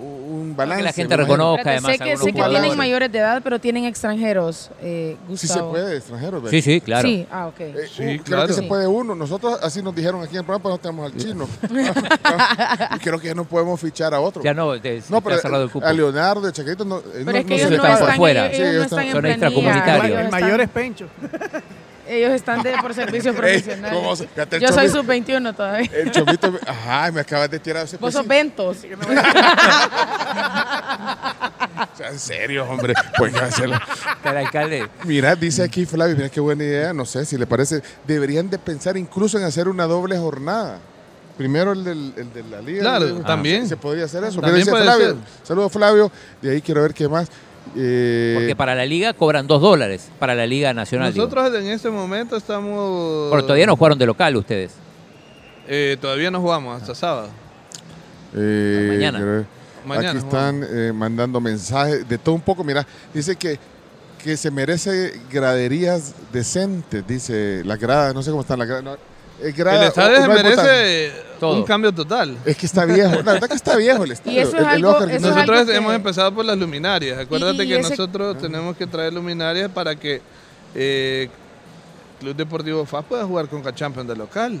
[0.00, 0.82] un balance.
[0.82, 1.60] la gente reconozca.
[1.60, 2.60] Espérate, además, sé que, algunos sé que jugadores.
[2.62, 6.50] tienen mayores de edad, pero tienen extranjeros, eh, Sí se puede, extranjeros.
[6.50, 7.08] Sí, sí, claro.
[7.08, 7.60] Sí, ah, ok.
[7.60, 8.46] Eh, Sí, uh, creo claro.
[8.46, 9.14] que se puede uno.
[9.14, 11.48] Nosotros así nos dijeron aquí en el programa, pero no tenemos al chino.
[12.96, 14.42] y creo que ya no podemos fichar a otro.
[14.42, 15.86] Ya no, te, no, te pero ha cerrado el cupo.
[15.86, 17.92] a Leonardo, de Chaquito, no, eh, Pero no- es que no ellos se no están
[17.92, 18.46] por están, fuera.
[18.46, 20.20] ellos, Sí, ellos no ellos están en son extracomunitarios.
[20.20, 21.06] El mayor es Pencho.
[22.08, 23.92] Ellos están de, por servicio profesional.
[23.94, 25.02] ¿cómo se- fíjate el Yo soy chomito?
[25.02, 25.90] sub-21 todavía.
[25.92, 28.78] El chomito, ajá, me acabas de tirar ese Vos sos ventos.
[31.94, 32.94] O sea, en serio, hombre.
[33.16, 33.78] Pues hacerlo.
[34.24, 34.88] El alcalde.
[35.04, 38.58] Mira, dice aquí Flavio, mira qué buena idea, no sé si le parece, deberían de
[38.58, 40.78] pensar incluso en hacer una doble jornada.
[41.36, 42.80] Primero el, del, el de la liga.
[42.80, 43.68] Claro, también.
[43.68, 44.40] Se podría hacer eso.
[44.40, 45.16] Mira, dice Flavio.
[45.44, 46.10] Saludos Flavio,
[46.42, 47.28] de ahí quiero ver qué más.
[47.76, 51.12] Eh, Porque para la liga cobran dos dólares, para la liga nacional.
[51.12, 51.24] digo.
[51.26, 53.30] Nosotros en este momento estamos...
[53.30, 54.72] Pero todavía no jugaron de local ustedes.
[55.66, 57.28] Eh, todavía no jugamos hasta sábado.
[58.34, 59.46] eh, Mañana.
[59.86, 62.64] Mañana Aquí están eh, mandando mensajes de todo un poco.
[62.64, 63.58] Mira, dice que,
[64.22, 68.84] que se merece graderías decentes, dice la grada, no sé cómo están las gradas.
[68.84, 68.96] no,
[69.42, 71.56] eh, El estadio se merece Todo.
[71.56, 72.36] un cambio total.
[72.44, 74.40] Es que está viejo, la verdad que está viejo el estadio.
[74.42, 75.36] eso es El- el algo- Oscar eso es Guimard.
[75.46, 77.18] Nosotros que- hemos empezado por las luminarias.
[77.18, 80.20] Acuérdate y que ese- nosotros tenemos que traer luminarias para que
[80.74, 81.28] eh,
[82.20, 84.60] Club Deportivo FAS pueda jugar con Champions de local.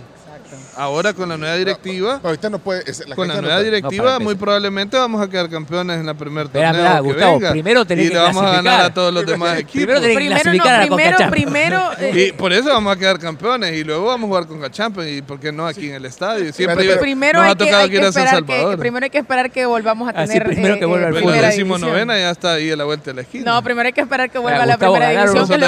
[0.76, 2.82] Ahora con la nueva directiva, Ahorita no puede.
[2.88, 6.14] es- la con la no nueva directiva, muy probablemente vamos a quedar campeones en la
[6.14, 7.50] primer Espera, torneo espera, que Gustavo, venga.
[7.52, 9.72] primero tenés y que le vamos a ganar a todos los demás equipos.
[9.72, 12.94] Primero tenés que Primero, no, a la primero, Conca primero, eh, Y por eso vamos
[12.94, 15.88] a quedar campeones y luego vamos a jugar con Champions y por qué no aquí
[15.88, 16.52] en el estadio.
[16.52, 18.78] Siempre Pero primero nos ha que, tocado hay que ir a San que, Salvador.
[18.78, 21.14] primero hay que esperar que volvamos a Ah, tener primero eh, que vuelva eh, al
[21.14, 23.52] la primera decimonovena ya está ahí a la vuelta de la esquina.
[23.54, 25.60] No, primero hay que esperar que vuelva Mira, la primera ganaron división,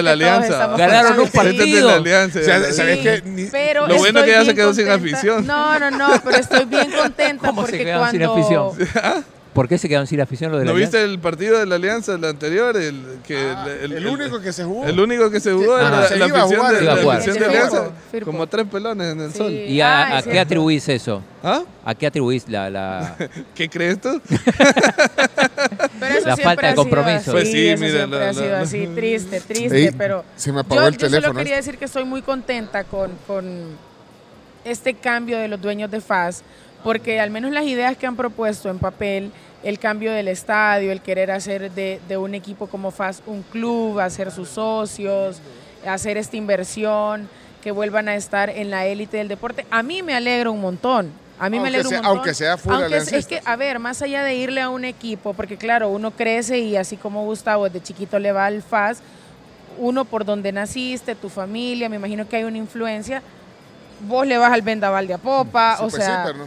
[0.76, 1.88] Ganaron un partido.
[1.88, 2.40] la Alianza.
[2.40, 3.22] O sea, de la- ¿sabes Sí, qué?
[3.24, 5.16] Ni- pero Lo bueno que ya se quedó sin contenta.
[5.18, 5.46] afición.
[5.46, 8.68] No, no, no, pero estoy bien contenta ¿Cómo se porque quedaron sin cuando...
[8.74, 9.24] afición?
[9.52, 10.98] ¿Por qué se quedaron sin afición los de la ¿No Alianza?
[10.98, 12.76] viste el partido de la Alianza, el anterior?
[12.76, 14.86] El, que Ah, el, único que se jugó.
[14.86, 15.90] El único que se jugó Ah.
[15.90, 17.16] la, se la iba a afición jugar, de, se iba la jugar.
[17.18, 17.90] afición de Alianza.
[18.12, 18.30] Firpo.
[18.30, 19.38] Como tres pelones en el Sí.
[19.38, 19.52] sol.
[19.52, 21.20] ¿Y a, Ah, a qué atribuís eso?
[21.42, 21.62] ¿Ah?
[21.84, 23.16] ¿A qué atribuís la, la...
[23.56, 24.20] ¿Qué crees tú?
[25.98, 27.16] Pero eso La falta de compromiso.
[27.18, 30.24] así, Pues sí, eso mira, siempre la- ha sido la- así, triste, triste, Ey, pero
[30.36, 31.26] se me apagó yo, el yo teléfono.
[31.28, 31.66] solo quería este.
[31.70, 33.89] decir que estoy muy contenta con, con
[34.64, 36.42] este cambio de los dueños de FAS,
[36.84, 39.32] porque al menos las ideas que han propuesto en papel,
[39.62, 44.00] el cambio del estadio, el querer hacer de, de un equipo como FAS un club,
[44.00, 45.40] hacer sus socios,
[45.86, 47.28] hacer esta inversión,
[47.62, 51.10] que vuelvan a estar en la élite del deporte, a mí me alegra un montón.
[51.38, 52.18] A mí me alegra sea- un montón.
[52.18, 54.84] aunque sea full Aunque es, es que, a ver, más allá de irle a un
[54.84, 59.00] equipo, porque claro, uno crece y así como Gustavo desde chiquito le va al FAS,
[59.78, 63.22] uno por donde naciste, tu familia, me imagino que hay una influencia.
[64.08, 66.44] Vos le vas al Vendaval de Apopa, Sí, o pues sí, sea, pero no.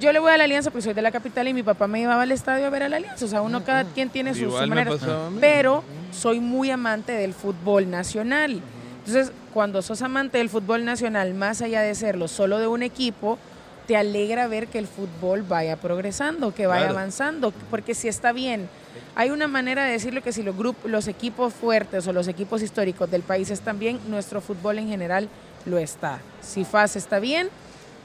[0.00, 1.98] yo le voy a la Alianza porque soy de la capital y mi papá me
[2.00, 3.24] llevaba al estadio a ver a la Alianza.
[3.24, 5.00] O sea, uno cada quien tiene sus, maneras.
[5.02, 5.38] mí.
[5.40, 8.60] Pero soy muy amante del fútbol nacional.
[9.06, 13.38] Entonces, cuando sos amante del fútbol nacional, más allá de serlo solo de un equipo,
[13.86, 16.98] te alegra ver que el fútbol vaya progresando, que vaya Claro.
[16.98, 18.68] avanzando, porque si está bien.
[19.14, 22.62] Hay una manera de decirlo que si los, grupos, los equipos fuertes o los equipos
[22.62, 25.28] históricos del país están bien, nuestro fútbol en general
[25.66, 26.20] lo está.
[26.40, 27.48] Si FAS está bien,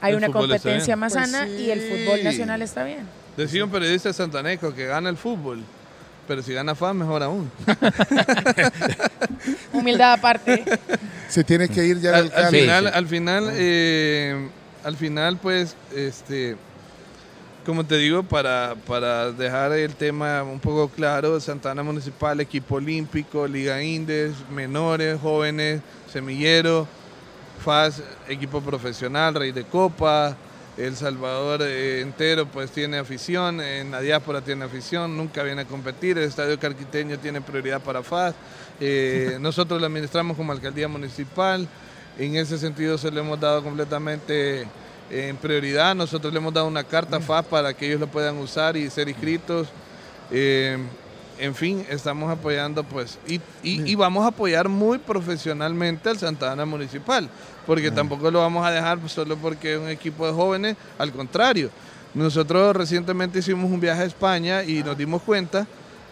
[0.00, 3.06] hay El una competencia más Pues sana y el fútbol nacional está bien.
[3.36, 5.62] Decía un periodista de Santaneco que gana el fútbol.
[6.28, 7.50] Pero si gana FAM, mejor aún.
[9.72, 10.64] Humildad aparte.
[11.28, 12.60] Se tiene que ir ya al, al alcalde.
[12.60, 12.90] final, sí.
[12.94, 14.48] al final, eh,
[14.84, 16.56] al final, pues, este,
[17.66, 23.46] como te digo, para, para dejar el tema un poco claro, Santana Municipal, equipo olímpico,
[23.48, 25.80] Liga Indes, menores, jóvenes,
[26.12, 26.86] semillero,
[27.62, 30.36] FAS, equipo profesional, rey de copa,
[30.76, 35.64] El Salvador eh, entero pues tiene afición, en la diáspora tiene afición, nunca viene a
[35.66, 38.34] competir, el Estadio Carquiteño tiene prioridad para FAS,
[38.80, 41.68] eh, nosotros lo administramos como alcaldía municipal,
[42.18, 44.66] en ese sentido se le hemos dado completamente
[45.10, 48.38] en prioridad, nosotros le hemos dado una carta a FAS para que ellos lo puedan
[48.38, 49.68] usar y ser inscritos.
[50.30, 50.78] Eh,
[51.38, 56.52] en fin, estamos apoyando pues y, y- y vamos a apoyar muy profesionalmente al Santa
[56.52, 57.28] Ana Municipal,
[57.66, 61.70] porque tampoco lo vamos a dejar solo porque es un equipo de jóvenes, al contrario.
[62.14, 65.66] Nosotros recientemente hicimos un viaje a España y nos dimos cuenta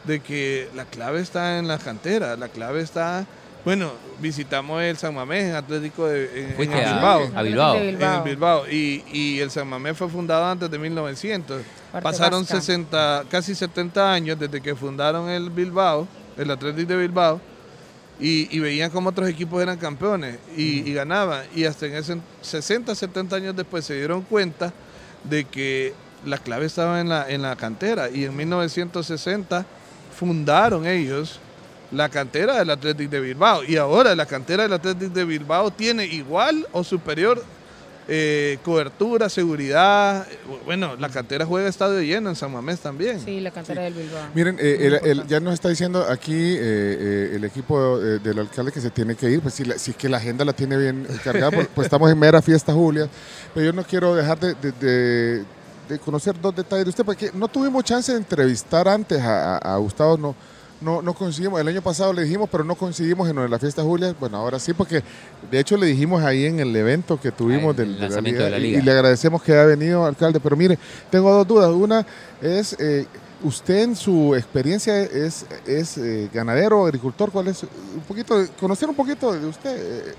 [0.04, 3.26] de que la clave está en la cantera, la clave está,
[3.66, 7.20] bueno, visitamos el San Mamés en Atlético de en- en Fuiste el a- Bilbao.
[7.34, 7.74] a Bilbao.
[7.74, 7.76] Bilbao.
[7.76, 8.68] En el Bilbao.
[8.70, 11.60] Y, y el San Mamés fue fundado antes de 1900.
[11.92, 12.60] Parte Pasaron vasca.
[12.62, 17.40] 60, casi 70 años desde que fundaron el Bilbao, el Atlético de Bilbao,
[18.20, 21.44] y, y veían cómo otros equipos eran campeones y, y ganaban.
[21.54, 24.72] Y hasta en ese 60, 70 años después se dieron cuenta
[25.24, 25.94] de que
[26.24, 28.10] la clave estaba en la, en la cantera.
[28.10, 29.64] Y en 1960
[30.18, 31.40] fundaron ellos
[31.90, 33.64] la cantera del Atlético de Bilbao.
[33.64, 37.42] Y ahora la cantera del Atlético de Bilbao tiene igual o superior
[38.12, 40.26] eh, cobertura, seguridad.
[40.64, 43.20] Bueno, la cantera juega estadio lleno en San Mamés también.
[43.24, 44.26] Sí, la cantera del Bilbao.
[44.34, 48.72] Miren, eh, el- ya nos está diciendo aquí eh, eh, el equipo eh, del alcalde
[48.72, 50.76] que se tiene que ir, pues si, la- si es que la agenda la tiene
[50.76, 53.08] bien cargada, pues, pues estamos en mera fiesta, Julia,
[53.54, 55.44] pero yo no quiero dejar de, de- de-
[55.88, 59.74] de conocer dos detalles de usted, porque no tuvimos chance de entrevistar antes a, a-
[59.74, 60.34] a Gustavo, no,
[60.80, 63.58] no, no conseguimos, el año pasado le dijimos, pero no conseguimos en lo de la
[63.58, 65.02] fiesta Julia, bueno, ahora sí, porque
[65.50, 68.06] de hecho le dijimos ahí en el evento que tuvimos Ah, del, el de la
[68.06, 68.78] lanzamiento liga, de la y- liga.
[68.78, 70.78] y le agradecemos que haya venido, alcalde, pero mire,
[71.10, 72.06] tengo dos dudas, una
[72.40, 72.74] es...
[72.78, 73.06] eh,
[73.42, 77.62] Usted en su experiencia es, es eh, ganadero, agricultor, ¿cuál es?
[77.62, 80.10] Un poquito, conocer un poquito de usted.
[80.10, 80.14] eh,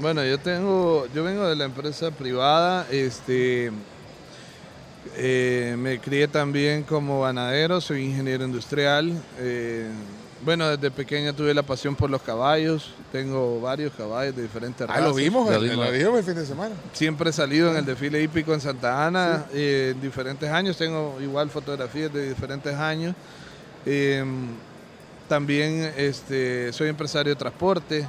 [0.00, 3.70] Bueno, yo tengo, yo vengo de la empresa privada, este,
[5.16, 9.12] eh, me crié también como ganadero, soy ingeniero industrial.
[9.38, 9.88] eh,
[10.44, 14.86] bueno, desde pequeña tuve la pasión por los caballos, tengo varios caballos de diferentes ah,
[14.92, 15.04] razas.
[15.04, 15.86] lo vimos, Lo el- vimos.
[15.86, 16.74] lo vimos el fin de semana.
[16.92, 20.76] Siempre he salido en el desfile hípico en Santa Ana eh, en diferentes años.
[20.76, 23.14] Tengo igual fotografías de diferentes años.
[23.86, 24.24] Eh,
[25.28, 28.08] también este, soy empresario de transporte.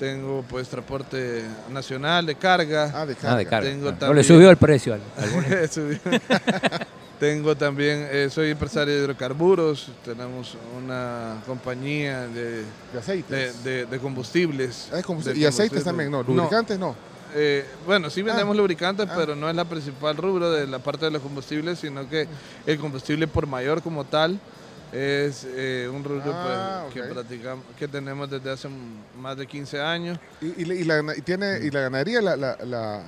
[0.00, 2.90] Tengo pues transporte nacional de carga.
[2.92, 3.36] Ah, de Ah, carga.
[3.36, 3.68] de carga.
[3.70, 5.70] Tengo No le también- subió el precio al, al.
[7.20, 9.92] Tengo también, eh, soy empresario de hidrocarburos.
[10.02, 12.62] Tenemos una compañía de,
[12.94, 13.62] De aceites.
[13.62, 14.88] de, de- de combustibles.
[14.90, 15.84] Ah, es como- de y aceites combustibles.
[15.84, 16.96] también, no, lubricantes no.
[17.34, 19.14] Eh, bueno, sí vendemos lubricantes, ah.
[19.14, 22.26] pero no es la principal rubro de la parte de los combustibles, sino que
[22.66, 24.40] el combustible por mayor como tal
[24.92, 27.14] es eh, un rubro Ah, pues, que ok.
[27.14, 28.68] practicamos, que tenemos desde hace
[29.16, 30.18] más de 15 años.
[30.40, 33.02] Y, y la- y la, y tiene, y la ganadería la, la- la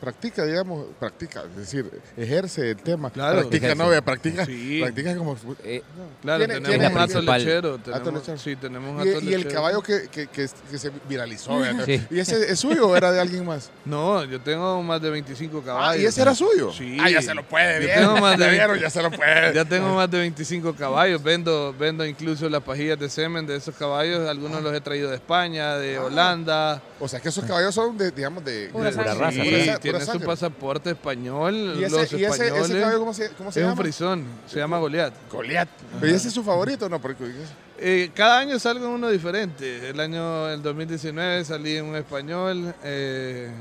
[0.00, 3.10] practica, digamos, practica, es decir, ejerce el tema.
[3.10, 3.40] Claro.
[3.40, 3.82] practica, Ejerce.
[3.84, 4.80] no, vea, practica, Sí.
[4.82, 5.36] practica como...
[5.64, 5.82] Eh,
[6.22, 7.78] Claro, Tiene- tenemos tiene- un hato lechero.
[7.78, 8.38] Tenemos, lechero.
[8.38, 12.00] Sí, tenemos un Y, el caballo que, que, que, que se viralizó, vea, Sí.
[12.10, 13.70] ¿y ese es suyo o era de alguien más?
[13.84, 15.94] No, yo tengo más de 25 caballos.
[15.94, 16.72] Ah, ¿y ese era suyo?
[16.72, 16.96] Sí.
[17.00, 17.98] Ah, ya se lo puede, Yo bien.
[18.00, 19.54] tengo más de Ya 20 vieron, ya se lo puede.
[19.54, 23.74] Ya tengo más de 25 caballos, vendo, vendo incluso las pajillas de semen de esos
[23.76, 25.78] caballos, algunos los he traído de España, Ah.
[25.78, 26.82] de Holanda.
[27.00, 28.68] O sea, que esos caballos son, de, digamos, de...
[28.72, 30.26] Pura de- raza, Sí, sa- tiene su sangre.
[30.26, 32.70] pasaporte español, ¿Y ese, los y ese, españoles.
[32.70, 33.82] ese caballo cómo se, cómo se es un llama?
[33.82, 35.14] frisón, se llama Goliat.
[35.30, 35.68] Goliat.
[36.00, 37.00] ¿Pero y ese es su favorito no?
[37.00, 37.24] Porque
[37.78, 39.90] Eh, cada año salgo en uno diferente.
[39.90, 43.52] El año el 2019 salí en un español eh,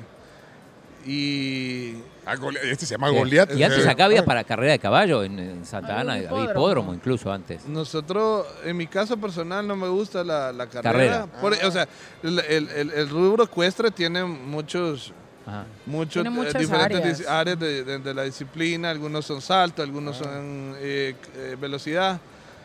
[1.06, 1.94] y
[2.26, 3.56] ah, Goliat, este se llama eh, Goliat.
[3.56, 6.28] Y antes acá había para carrera de caballo en, en Santa Había Ana, un había
[6.30, 6.52] hipódromo.
[6.52, 7.66] hipódromo incluso antes.
[7.66, 10.92] nosotros, en mi caso personal, no me gusta la, la carrera.
[10.92, 11.28] Carrera.
[11.40, 11.88] Por- o sea,
[12.24, 15.14] el, el- el- el rubro ecuestre tiene muchos
[15.48, 15.66] Ajá.
[15.86, 17.58] muchos Tiene eh, muchas diferentes áreas.
[17.60, 22.20] de, de- de la disciplina, algunos son salto, algunos son eh, eh, velocidad.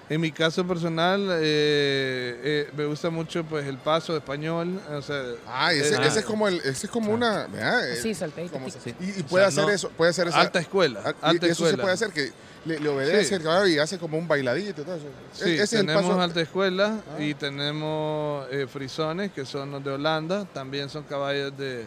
[0.09, 5.23] En mi caso personal, eh, eh, me gusta mucho pues el paso español, o sea,
[5.47, 7.47] Ah, ese, ese es como el, ese es como una.
[7.55, 8.13] Eh, Sí,
[8.51, 8.95] como- tic.
[9.01, 11.47] y, y puede O sea, hacer no- eso, puede hacer alta escuela, ah, y alta
[11.47, 11.83] eso se escuela.
[11.83, 12.33] puede hacer que
[12.67, 13.35] le, le obedece Sí.
[13.35, 15.07] el caballo y hace como un bailadito y todo eso.
[15.33, 16.21] Sí, E- ese es el tenemos paso.
[16.21, 21.87] alta escuela y tenemos eh, frisones que son los de Holanda, también son caballos de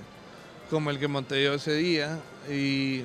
[0.69, 3.03] como el que monté yo ese día y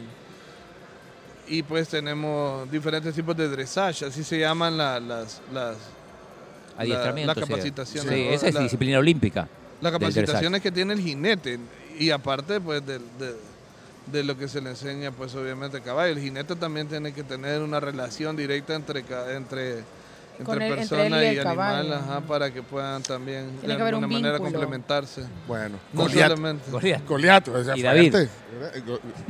[1.49, 5.77] y pues tenemos diferentes tipos de dressage, así se llaman la- las las
[6.79, 7.35] Adiestramiento.
[7.35, 7.41] la sí.
[7.53, 9.49] capacitación, Sí, esa es La- disciplina olímpica.
[9.81, 11.59] las capacitaciones que tiene el jinete
[11.99, 13.37] y aparte pues de, de-
[14.07, 17.23] de lo que se le enseña pues obviamente al caballo el jinete también tiene que
[17.23, 19.05] tener una relación directa entre
[19.35, 19.83] entre
[20.45, 21.95] Con entre el- entre persona él y y, el animal, caballo.
[21.95, 24.53] ajá, para que puedan también Tiene de alguna un manera vínculo.
[24.53, 25.23] complementarse.
[25.47, 26.33] Bueno, No Goliat.
[26.71, 27.05] Goliat.
[27.07, 28.15] Goliat, o sea, Y David.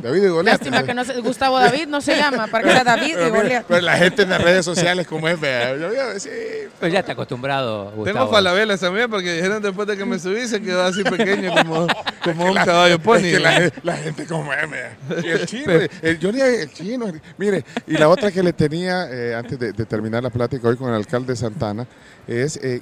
[0.02, 0.54] David y Goliat.
[0.58, 3.64] Lástima que no se, Gustavo David no se llama, para que sea David y Goliat.
[3.68, 6.92] pero la gente en las redes sociales, como es, vea, yo voy a decir, Pero
[6.92, 8.04] ya está acostumbrado, Gustavo.
[8.04, 11.86] Tengo falabelas también porque dijeron después de que me subí se quedó así pequeño como,
[12.24, 13.16] como un caballo pony.
[13.16, 14.96] Es que la, la gente como es, vea.
[15.22, 17.06] Y el chino, el, Johnny, el chino.
[17.38, 20.76] Mire, y la otra que le tenía, eh, antes de, de terminar la plática hoy
[20.76, 21.86] con el alcalde Santana,
[22.26, 22.80] es eh,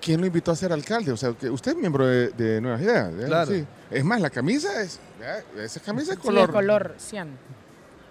[0.00, 1.12] quién lo invitó a ser alcalde.
[1.12, 3.12] O sea, que usted es miembro de, de Nuevas Ideas.
[3.18, 3.24] ¿eh?
[3.26, 3.50] Claro.
[3.52, 3.64] Sí.
[3.90, 4.98] Es más, la camisa es,
[5.58, 6.48] esa camisa es Sí, color.
[6.48, 7.28] el color cian.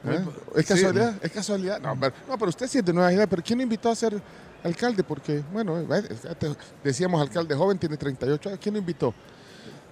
[0.05, 0.25] ¿Eh?
[0.55, 0.73] ¿Es Sí.
[0.73, 1.13] casualidad?
[1.21, 1.79] ¿Es casualidad?
[1.81, 3.95] No, pero, no, pero usted sí es de Nueva Ideas, pero ¿quién lo invitó a
[3.95, 4.21] ser
[4.63, 5.03] alcalde?
[5.03, 8.59] Porque, bueno, eh, eh, decíamos alcalde joven, tiene 38 años.
[8.61, 9.13] ¿Quién lo invitó?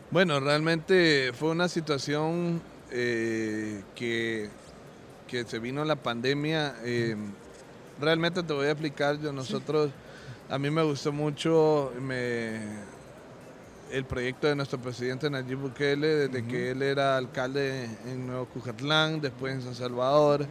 [0.09, 2.61] Bueno, realmente fue una situación
[2.91, 4.49] eh, que,
[5.27, 6.75] que se vino la pandemia.
[6.83, 7.15] eh,
[7.99, 9.91] realmente te voy a explicar, yo nosotros,
[10.49, 12.59] a mí me gustó mucho me,
[13.91, 19.21] el proyecto de nuestro presidente Nayib Bukele, desde que él era alcalde en Nuevo Cujatlán,
[19.21, 20.45] después en San Salvador.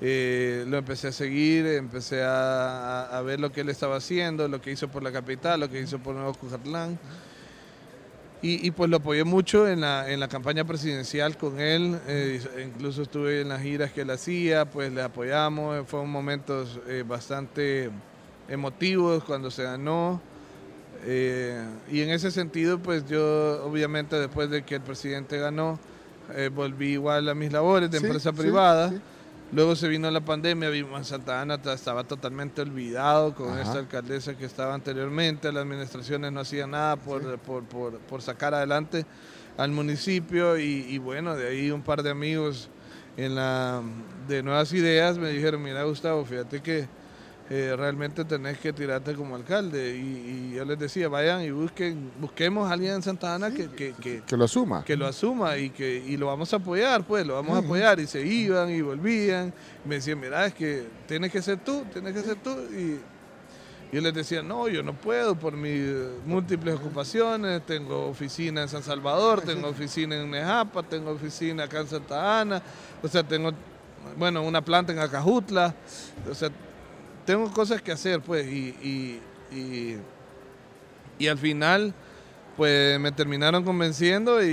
[0.00, 4.46] Eh, lo empecé a seguir, empecé a, a- a ver lo que él estaba haciendo,
[4.46, 6.98] lo que hizo por la capital, lo que hizo por Nuevo Cujatlán.
[8.42, 12.38] Y, y, pues lo apoyé mucho en la, en la campaña presidencial con él, eh,
[12.66, 17.90] incluso estuve en las giras que él hacía, pues le apoyamos, fueron momentos eh, bastante
[18.48, 20.20] emotivos cuando se ganó.
[21.04, 21.60] eh,
[21.90, 25.80] y en ese sentido, pues yo obviamente después de que el presidente ganó,
[26.34, 28.90] eh, volví igual a mis labores de Sí, empresa sí, privada.
[28.90, 29.00] sí.
[29.52, 33.62] Luego se vino la pandemia, vimos en Santa Ana, ta- estaba totalmente olvidado con Ajá.
[33.62, 38.54] esta alcaldesa que estaba anteriormente, las administraciones no hacían nada por, por, por, por sacar
[38.54, 39.06] adelante
[39.56, 42.68] al municipio y, y bueno, de ahí un par de amigos
[43.16, 43.82] en la,
[44.28, 46.88] de Nuevas Ideas me dijeron, mira Gustavo, fíjate que
[47.48, 49.96] eh, realmente tenés que tirarte como alcalde.
[49.96, 53.68] Y, y yo les decía, vayan y busquen, busquemos a alguien en Santa Ana que,
[53.68, 54.84] que, que, Que lo asuma.
[54.84, 58.00] que lo asuma y que y lo vamos a apoyar, pues lo vamos a apoyar.
[58.00, 59.52] Y se iban y volvían.
[59.84, 62.50] Y me decían, mira, es que tienes que ser tú, tienes que ser tú.
[62.72, 63.00] Y
[63.92, 68.68] yo les decía, no, yo no puedo por mis eh, múltiples ocupaciones, tengo oficina en
[68.68, 72.60] San Salvador, tengo oficina en Nejapa, tengo oficina acá en Santa Ana,
[73.00, 73.52] o sea, tengo,
[74.18, 75.72] bueno, una planta en Acajutla,
[76.28, 76.50] o sea,
[77.26, 79.20] tengo cosas que hacer, pues, y, y,
[79.54, 79.96] y,
[81.18, 81.92] y al final
[82.56, 84.46] pues me terminaron convenciendo y,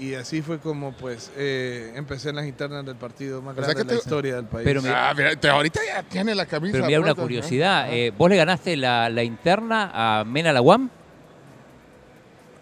[0.00, 3.56] y- y así fue como pues eh, empecé en las internas del partido más O
[3.62, 4.64] sea grande que de la te- historia del país.
[4.64, 6.72] Pero Ah, mira, te- ahorita ya tiene la camisa.
[6.72, 7.92] Pero mira una curiosidad.
[7.92, 10.88] eh, ¿Vos le ganaste la, la interna a Mena Laguam?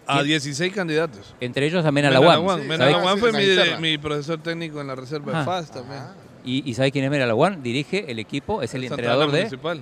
[0.05, 1.33] a 16 candidatos.
[1.39, 2.09] Entre ellos a Mena.
[2.09, 2.67] Laguán.
[2.67, 5.39] Mena Ah, Laguán sí, fue mi, mi profesor técnico en la reserva Ajá.
[5.39, 6.01] de FAS también.
[6.49, 7.61] ¿Y, y sabe quién es Mena Laguam?
[7.61, 9.77] Dirige el equipo, es el Santa entrenador Ana de Municipal.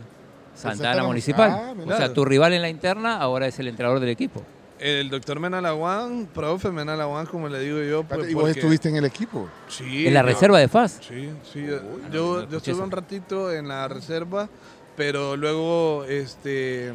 [0.53, 1.49] Santa Santa Ana Ana Municipal.
[1.51, 4.43] Ah, o sea, tu rival en la interna ahora es el entrenador del equipo.
[4.79, 8.03] El doctor Mena Laguán, profe Mena Laguán, como le digo yo.
[8.03, 9.49] Pues, y vos porque- estuviste en el equipo.
[9.69, 10.99] Sí, en la reserva de FAS.
[11.07, 11.65] Sí, sí.
[11.65, 14.49] yo- no, yo, no yo escuché estuve un ratito en la reserva,
[14.97, 16.93] pero luego este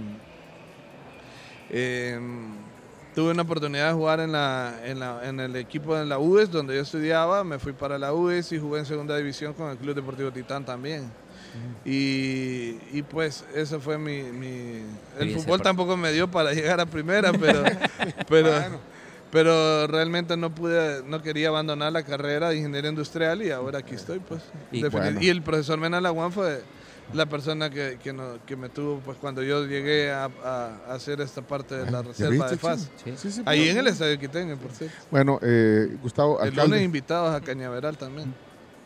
[1.70, 2.54] em,
[3.14, 6.50] tuve una oportunidad de jugar en, la, en, la- en el equipo de la UES,
[6.50, 7.44] donde yo estudiaba.
[7.44, 10.64] Me fui para la UES y jugué en segunda división con el Club Deportivo Titán
[10.64, 11.10] también.
[11.84, 14.22] Y, y pues eso fue mi...
[14.22, 14.82] mi-
[15.18, 17.62] el fútbol tampoco me dio para llegar a primera, pero,
[18.28, 18.50] pero,
[19.30, 23.94] pero realmente no pude, no quería abandonar la carrera de ingeniería industrial y ahora aquí
[23.94, 24.42] estoy, pues.
[24.70, 25.20] Y Defini- bueno.
[25.20, 26.62] y el profesor Mena Laguán fue
[27.12, 30.30] la persona que, que, no- que me tuvo pues cuando yo llegué a,
[30.88, 32.90] hacer esta parte de la ¿Ya reserva viste, de FAS.
[33.04, 33.16] Chino?
[33.18, 33.28] Sí.
[33.30, 34.96] Sí, sí, Ahí pero- en el Estadio Quiteño, por cierto.
[35.10, 36.68] Bueno, eh, Gustavo, El alcalde.
[36.70, 38.34] lunes invitados a Cañaveral también.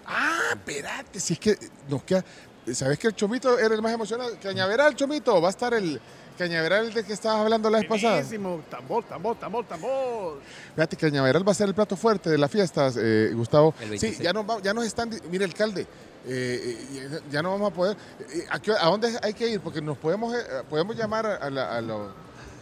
[0.07, 1.59] Ah, espérate, si es que
[1.89, 2.25] nos queda.
[2.73, 4.31] ¿Sabes que el Chomito era el más emocionado?
[4.43, 6.01] Cañaveral, Chomito, va a estar el
[6.37, 8.15] Cañaveral de que estabas hablando la vez pasada.
[8.15, 8.61] Buenísimo.
[8.69, 10.41] Tambor, tambor, tambor, tambor.
[10.75, 13.73] Fíjate, Cañaveral va a ser el plato fuerte de las fiestas, eh, Gustavo.
[13.81, 14.19] El Sí, 26.
[14.19, 15.11] ya nos, va- ya nos están.
[15.31, 15.87] Mire, alcalde,
[16.27, 17.97] eh, eh, ya- no vamos a poder.
[18.33, 19.61] eh, ¿a, qué- a dónde hay que ir?
[19.61, 22.09] Porque nos podemos, eh, podemos llamar a, la- a los,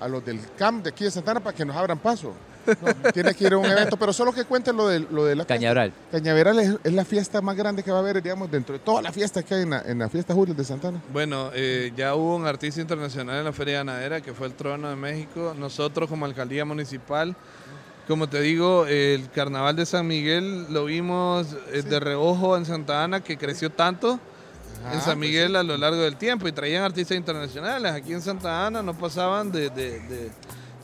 [0.01, 2.35] a los del CAMP de aquí de Santana para que nos abran paso.
[2.67, 5.37] No, tiene que ir a un evento, pero solo que cuenten lo de, lo de
[5.37, 5.93] la Cañaveral.
[6.11, 9.03] Cañaveral es, es la fiesta más grande que va a haber, digamos, dentro de todas
[9.05, 11.03] las fiestas que hay en la, en la fiesta Julio de Santana.
[11.13, 14.89] Bueno, eh, ya hubo un artista internacional en la Feria Ganadera que fue el Trono
[14.89, 15.55] de México.
[15.59, 17.37] Nosotros como alcaldía municipal,
[18.07, 23.03] como te digo, el Carnaval de San Miguel lo vimos eh, de reojo en Santa
[23.03, 24.21] Ana que creció tanto
[24.93, 27.93] en San Miguel a lo largo del tiempo y traían artistas internacionales.
[27.93, 30.31] Aquí en Santa Ana no pasaban de, de- de-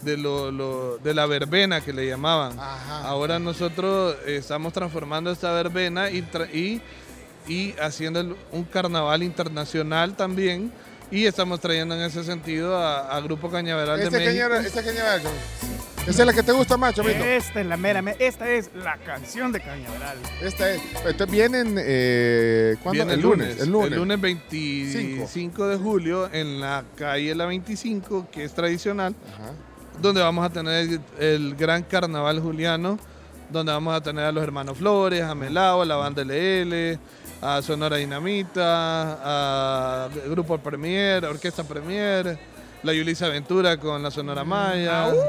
[0.00, 2.58] de lo- lo- de la verbena que le llamaban.
[2.58, 3.02] Ajá.
[3.06, 6.80] Ahora nosotros eh, estamos transformando esta verbena y, y,
[7.52, 10.72] y haciendo un carnaval internacional también
[11.10, 14.32] Y estamos trayendo en ese sentido a, a Grupo Cañaveral de Este México.
[14.32, 15.20] cañaveral, este cañaveral.
[16.06, 17.22] Esa es la que te gusta más, Chomito.
[17.22, 20.16] Esta es la mera, me- esta es la canción de Cañaveral.
[20.40, 20.80] Esta es.
[21.04, 21.76] Entonces vienen.
[21.78, 23.04] Eh, ¿Cuándo?
[23.04, 23.60] Viene el lunes.
[23.60, 24.20] El lunes.
[24.20, 29.52] 25 de julio en la calle La 25, que es tradicional, Ajá.
[30.00, 32.98] donde vamos a tener el, el gran carnaval juliano,
[33.50, 36.98] donde vamos a tener a los hermanos Flores, a Melao, a la banda LL,
[37.42, 39.18] a Sonora Dinamita,
[40.04, 42.38] a Grupo Premier, a Orquesta Premier,
[42.82, 45.06] la Yulisa Aventura con la Sonora Maya.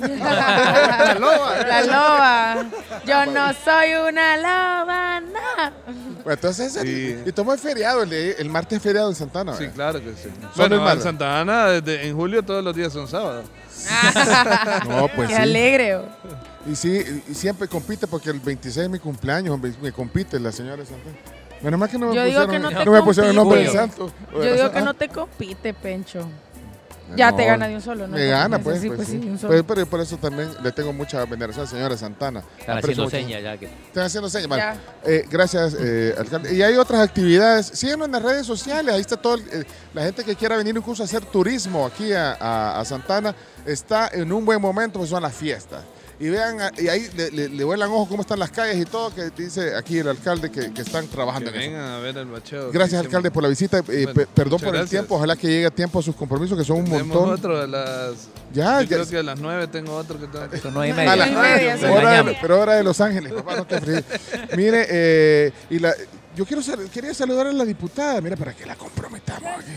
[0.00, 1.56] La loba.
[1.68, 2.66] La loba.
[3.06, 5.72] Yo no soy una loba, no.
[6.24, 7.22] Bueno, entonces, el- Sí.
[7.26, 9.54] y tomó el feriado, el, el martes es feriado en Santana.
[9.56, 10.30] Sí, claro que sí.
[10.56, 13.44] Son Bueno, en Santa Ana, desde- en julio todos los días son sábados.
[14.88, 15.42] No, pues Qué sí.
[15.42, 16.00] alegre.
[16.66, 20.76] Y sí, y siempre compite porque el 26 es mi cumpleaños, me compite la señora
[20.78, 21.16] de Santana.
[21.62, 23.36] Menos mal que no me Yo digo pusieron, que no te no me pusieron el
[23.36, 23.96] nombre del compite.
[23.96, 24.12] santo.
[24.32, 26.26] Yo digo que Ah, no te compite, Pencho.
[27.16, 28.16] Ya te gana de un solo, ¿no?
[28.16, 28.80] Me gana, Ese pues.
[28.80, 29.18] sí, pues, pues sí.
[29.20, 29.52] sí, un solo.
[29.52, 32.44] Pues, pero por eso también le tengo mucha veneración a la señora Santana.
[32.56, 33.66] Están haciendo señas ya que.
[33.66, 34.48] Están haciendo señas.
[34.48, 34.62] Vale.
[35.04, 36.54] Eh, gracias, eh, alcalde.
[36.54, 37.66] Y hay otras actividades.
[37.66, 38.94] Síguenos en las redes sociales.
[38.94, 39.34] Ahí está todo.
[39.34, 42.84] el- eh, la gente que quiera venir incluso a hacer turismo aquí a, a- a
[42.84, 43.34] Santana
[43.66, 45.82] está en un buen momento, pues son las fiestas.
[46.22, 49.14] Y vean, y ahí le, le, le vuelan ojo cómo están las calles y todo,
[49.14, 51.70] que dice aquí el alcalde que, que están Que trabajando en eso.
[51.70, 52.70] vengan a ver el bacheo.
[52.70, 53.78] Gracias, alcalde, por la visita.
[53.88, 54.90] Eh, Bueno, perdón por el gracias.
[54.90, 55.14] tiempo.
[55.16, 57.34] Ojalá que llegue a tiempo a sus compromisos, que son un Tenemos montón.
[57.34, 58.28] otro a las.
[58.52, 60.58] Ya, yo ya- creo que a las 9 tengo otro que tengo que.
[60.58, 61.84] Son nueve y A las nueve, sí.
[61.86, 63.80] hora de- pero hora de Los Ángeles, papá, no te.
[64.58, 65.94] Mire, eh, y la,
[66.36, 69.72] yo quiero sal- quería saludar a la diputada, mira, para que la comprometamos aquí.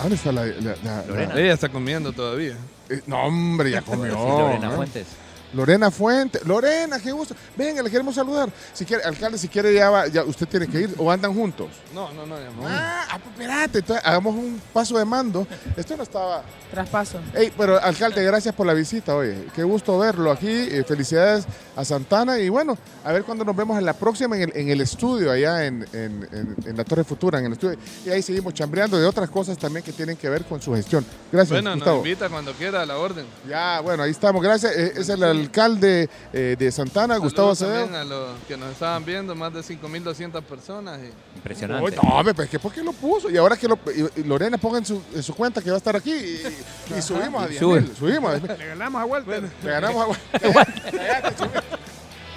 [0.00, 1.34] ¿A ¿Dónde está la, la- la- Lorena.
[1.34, 2.56] la- Ella está comiendo todavía.
[2.88, 4.14] eh, no, hombre, ya comió.
[4.14, 4.76] Lorena ¿no?
[4.76, 5.06] Fuentes.
[5.54, 6.40] Lorena Fuente.
[6.44, 7.34] Lorena, qué gusto.
[7.56, 8.50] Venga, le queremos saludar.
[8.72, 11.68] Si quiere, alcalde, si quiere, ya, va, ya usted tiene que ir o andan juntos.
[11.94, 12.66] No, no, no, ya no.
[12.66, 15.46] Ah, ah, pues espérate, entonces hagamos un paso de mando.
[15.76, 16.42] Esto no estaba.
[16.70, 17.20] Traspaso.
[17.34, 19.46] Ey, pero alcalde, gracias por la visita, oye.
[19.54, 20.48] Qué gusto verlo aquí.
[20.48, 21.44] eh, felicidades
[21.76, 22.38] a Santana.
[22.38, 25.30] Y bueno, a ver cuándo nos vemos en la próxima en el, en el estudio,
[25.32, 27.76] allá en, en- en- en la Torre Futura, en el estudio.
[28.04, 31.04] Y ahí seguimos chambreando de otras cosas también que tienen que ver con su gestión.
[31.32, 33.26] Gracias, Bueno, nos invita cuando quiera a la orden.
[33.48, 34.42] Ya, bueno, ahí estamos.
[34.42, 34.72] Gracias.
[34.76, 37.96] Eh, Es el alcalde eh, de Santana, Gustavo Acevedo.
[37.96, 41.00] a los que nos estaban viendo, más de 5.200 personas.
[41.00, 41.84] y- Impresionante.
[41.84, 43.30] Uy, no, pues, ¿qué- ¿por qué lo puso?
[43.30, 43.78] Y ahora que lo,
[44.16, 47.02] y- Lorena ponga en su, en su cuenta que va a estar aquí y, y
[47.02, 47.80] subimos a 10 Sube.
[47.80, 48.58] mil, Subimos a 10 mil.
[48.58, 49.42] Le ganamos a Walter.
[49.62, 51.50] Le ganamos a sube.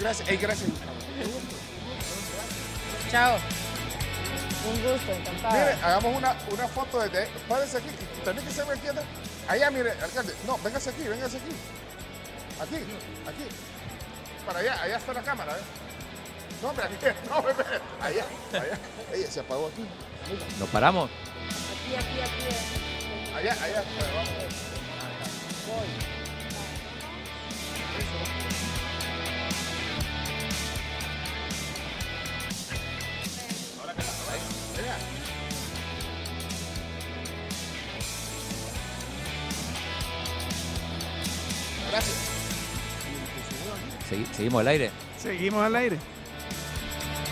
[0.00, 0.28] Gracias.
[3.10, 3.36] Chao.
[4.66, 5.52] Un gusto, encantada.
[5.52, 7.28] Mire, hagamos una, una foto desde.
[7.48, 7.88] Párese aquí.
[8.24, 9.02] También que se me entienda.
[9.46, 10.32] Allá, mire, alcalde.
[10.46, 11.50] No, véngase aquí, véngase aquí.
[12.60, 13.46] Aquí, aquí.
[14.46, 15.62] Para allá, allá está la cámara, ¿eh?
[16.62, 16.96] No, hombre, aquí.
[17.28, 17.54] No, hombre,
[18.00, 18.78] allá, allá.
[19.12, 19.84] Ella se apagó aquí.
[20.58, 21.10] Nos paramos.
[21.10, 23.34] Aquí, aquí, aquí.
[23.36, 23.84] Allá, allá.
[24.14, 24.74] Vamos a ver.
[41.94, 42.23] Gracias.
[44.08, 44.90] Segui- seguimos al aire.
[45.20, 45.98] Seguimos al aire.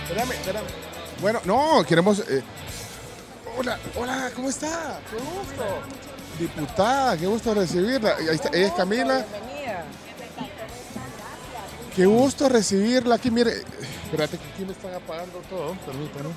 [0.05, 0.65] Espérame, espérame.
[1.21, 2.21] Bueno, no, queremos.
[2.21, 2.43] eh,
[3.57, 5.01] hola, hola, ¿cómo está?
[5.11, 5.65] Qué gusto.
[6.39, 8.17] Diputada, qué gusto recibirla.
[8.17, 9.25] Ahí está, ella es Camila.
[9.31, 9.85] Bienvenida.
[11.95, 13.31] Qué gusto recibirla aquí.
[13.31, 13.53] Mire,
[14.05, 15.75] espérate que aquí me están apagando todo.
[15.87, 16.31] Permítame.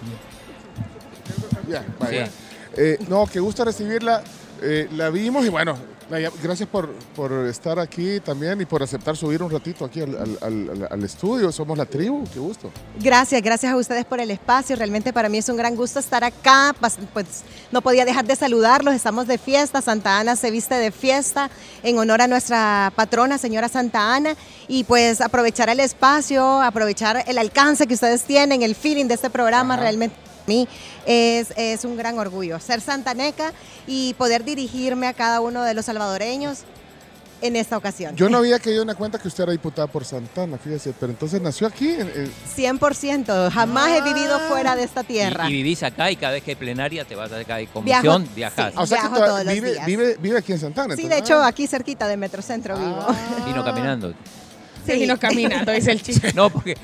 [1.70, 2.28] Ya, vaya.
[2.28, 2.32] Sí.
[2.78, 4.22] Eh, no, qué gusto recibirla.
[4.62, 5.78] Eh, la vimos y bueno,
[6.41, 10.38] gracias por, por estar aquí también y por aceptar subir un ratito aquí al, al-
[10.41, 11.51] al- al- al estudio.
[11.51, 12.72] Somos la tribu, qué gusto.
[12.99, 14.76] Gracias, gracias a ustedes por el espacio.
[14.76, 16.76] Realmente para mí es un gran gusto estar acá.
[17.14, 18.93] Pues no podía dejar de saludarlos.
[18.93, 19.82] Estamos de fiesta.
[19.82, 21.49] Santa Ana se viste de fiesta
[21.84, 24.36] en honor a nuestra patrona, señora Santa Ana.
[24.68, 29.30] Y pues aprovechar el espacio, aprovechar el alcance que ustedes tienen, el feeling de este
[29.30, 29.74] programa.
[29.76, 29.84] Ajá.
[29.84, 30.16] Realmente
[30.48, 30.68] mí
[31.06, 33.52] es, es un gran orgullo ser santaneca
[33.88, 36.60] y poder dirigirme a cada uno de los salvadoreños
[37.41, 38.16] en esta ocasión.
[38.16, 41.12] Yo no había caído en la cuenta que usted era diputada por Santana, fíjese, pero
[41.12, 41.89] entonces nació aquí.
[41.89, 45.48] en- 100%, jamás he vivido fuera de esta tierra.
[45.50, 47.68] Y, y vivís acá y cada vez que hay plenaria te vas a acá de
[47.68, 48.70] comisión, Viajo, viajás.
[48.72, 48.76] sí.
[48.78, 49.86] Ah, o sea que todos los vive, días.
[49.86, 50.96] vive, vive aquí en Santana.
[50.96, 51.10] Sí, entonces.
[51.10, 51.48] de hecho, Ah.
[51.48, 53.06] aquí cerquita de Metrocentro vivo.
[53.46, 54.14] Vino caminando.
[54.86, 54.93] Sí.
[54.93, 56.28] Vino caminando, dice el chico.
[56.34, 56.76] No, porque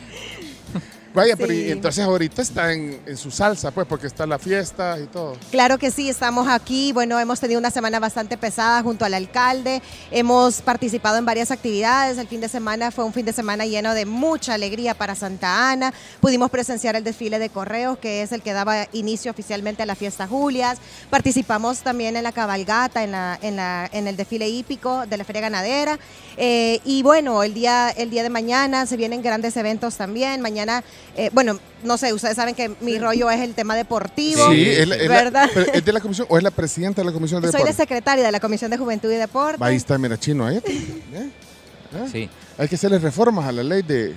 [1.14, 4.98] Vaya, pero y entonces ahorita está en, en su salsa, pues, porque está la fiesta
[4.98, 5.36] y todo.
[5.52, 6.94] Claro que sí, estamos aquí.
[6.94, 9.82] Bueno, hemos tenido una semana bastante pesada junto al alcalde.
[10.10, 12.18] Hemos participado en varias actividades.
[12.18, 15.72] El fin de semana fue un fin de semana lleno de mucha alegría para Santa
[15.72, 15.94] Ana.
[16.22, 19.96] Pudimos presenciar el desfile de correos, que es el que daba inicio oficialmente a la
[19.96, 20.78] fiesta Julias.
[21.10, 25.26] Participamos también en la cabalgata, en, la, en, la, en el desfile hípico de la
[25.26, 26.00] Feria Ganadera.
[26.38, 30.42] Eh, y bueno, el día, el día de mañana se vienen grandes eventos también.
[30.42, 30.84] Mañana,
[31.16, 34.50] eh, bueno, no sé, ustedes saben que mi rollo es el tema deportivo.
[34.52, 35.50] Sí, es, la- es la- ¿verdad?
[35.74, 38.24] ¿es de la comisión o es la presidenta de la comisión de Soy la secretaria
[38.24, 39.64] de la Comisión de Juventud y Deporte.
[39.64, 40.58] Ahí está, mira, chino, ahí.
[40.58, 40.64] ¿eh?
[41.94, 42.08] ¿Eh?
[42.12, 42.30] Sí.
[42.58, 44.16] Hay que hacerle reformas a la ley de,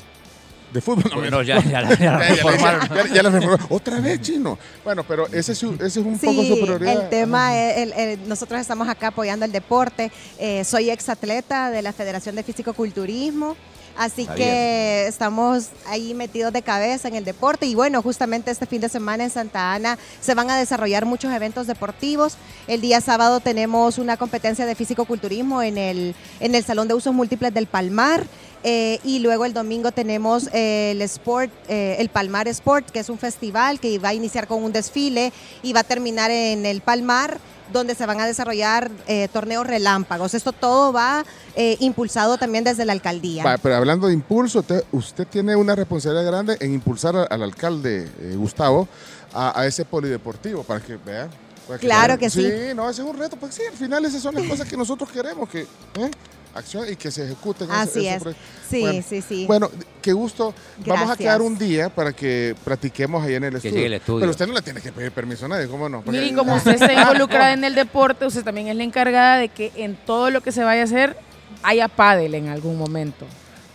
[0.73, 1.11] de fútbol.
[1.11, 2.89] No, Bueno, ya, ya, la- ya la Ya, ya, reformaron.
[2.89, 3.67] ya, ya la reformaron.
[3.71, 4.57] Otra vez, chino.
[4.85, 7.03] Bueno, pero ese es, su- ese es un poco su Sí, prioridad.
[7.03, 10.13] el tema, es- el- el- nosotros estamos acá apoyando el deporte.
[10.39, 13.57] Eh, soy exatleta de la Federación de Físico-Culturismo.
[13.97, 18.67] Así Está que estamos ahí metidos de cabeza en el deporte y bueno, justamente este
[18.67, 22.37] fin de semana en Santa Ana se van a desarrollar muchos eventos deportivos.
[22.67, 27.15] El día sábado tenemos una competencia de físico-culturismo en el, en el Salón de Usos
[27.15, 28.25] Múltiples del Palmar.
[28.67, 33.11] Eh, y luego el domingo tenemos eh, el Sport, eh, el Palmar Sport, que es
[33.11, 36.81] un festival que va a iniciar con un desfile y va a terminar en el
[36.81, 37.39] Palmar,
[37.73, 40.35] donde se van a desarrollar eh, torneos relámpagos.
[40.35, 41.25] Esto todo va
[41.57, 43.45] eh, impulsado también desde la alcaldía.
[43.45, 48.09] Va, pero hablando de impulso, usted, usted tiene una responsabilidad grande en impulsar al alcalde
[48.21, 48.89] eh, Gustavo
[49.33, 51.31] a, a ese polideportivo para que vean.
[51.81, 52.43] Claro que sí.
[52.43, 53.37] Sí, no, ese es un reto.
[53.37, 55.67] Pues sí, al final esas son las cosas que nosotros queremos, que
[56.55, 56.59] ¿eh?
[56.59, 57.71] acción y que se ejecuten.
[57.71, 58.37] Así esos es.
[58.71, 59.47] Sí, Bueno, sí, sí.
[59.47, 60.55] Bueno, qué gusto.
[60.87, 63.75] Vamos a quedar un día para que practiquemos ahí en el Que estudio.
[63.75, 64.21] llegue el estudio.
[64.21, 66.03] Pero usted no le tiene que pedir permiso a nadie, ¿cómo no?
[66.03, 69.37] Porque- Mire, y como usted está involucrada en el deporte, usted también es la encargada
[69.39, 71.17] de que en todo lo que se vaya a hacer
[71.63, 73.27] haya pádel en algún momento.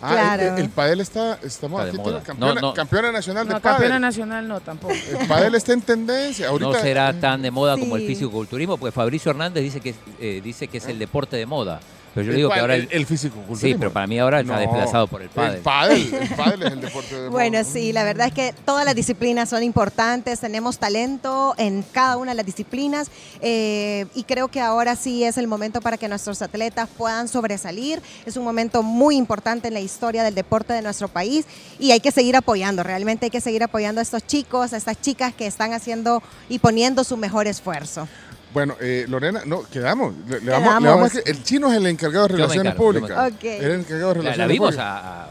[0.02, 0.56] Ah, Claro.
[0.56, 2.74] el, el padel está, estamos Está de aquí, campeona, No, no.
[2.74, 3.76] campeona nacional de No, pádel.
[3.80, 4.94] campeona nacional no, tampoco.
[4.94, 6.48] El pádel está en tendencia.
[6.48, 10.40] Ahorita, No será tan de moda como el fisicoculturismo, porque Fabricio Hernández dice que, eh,
[10.42, 11.82] dice que es el deporte de moda.
[12.14, 13.68] Pero yo el digo que ahora el, fisicoculturismo.
[13.68, 15.56] Sí, pero para mí ahora está No, desplazado por el pádel.
[15.56, 18.86] El pádel, el pádel es el deporte de Bueno, sí, la verdad es que todas
[18.86, 24.48] las disciplinas son importantes, tenemos talento en cada una de las disciplinas eh, y creo
[24.48, 28.02] que ahora sí es el momento para que nuestros atletas puedan sobresalir.
[28.26, 31.46] Es un momento muy importante en la historia del deporte de nuestro país
[31.80, 35.00] y hay que seguir apoyando, realmente hay que seguir apoyando a estos chicos, a estas
[35.00, 38.08] chicas que están haciendo y poniendo su mejor esfuerzo.
[38.54, 40.14] Bueno, eh, Lorena, no, quedamos.
[40.28, 43.32] Le, le vamos, le vamos a el chino es el encargado de relaciones encargo, públicas.
[43.34, 43.44] Ok.
[43.44, 44.86] Él es el encargado de La, relaciones la vimos públicas.
[44.86, 45.30] a, a-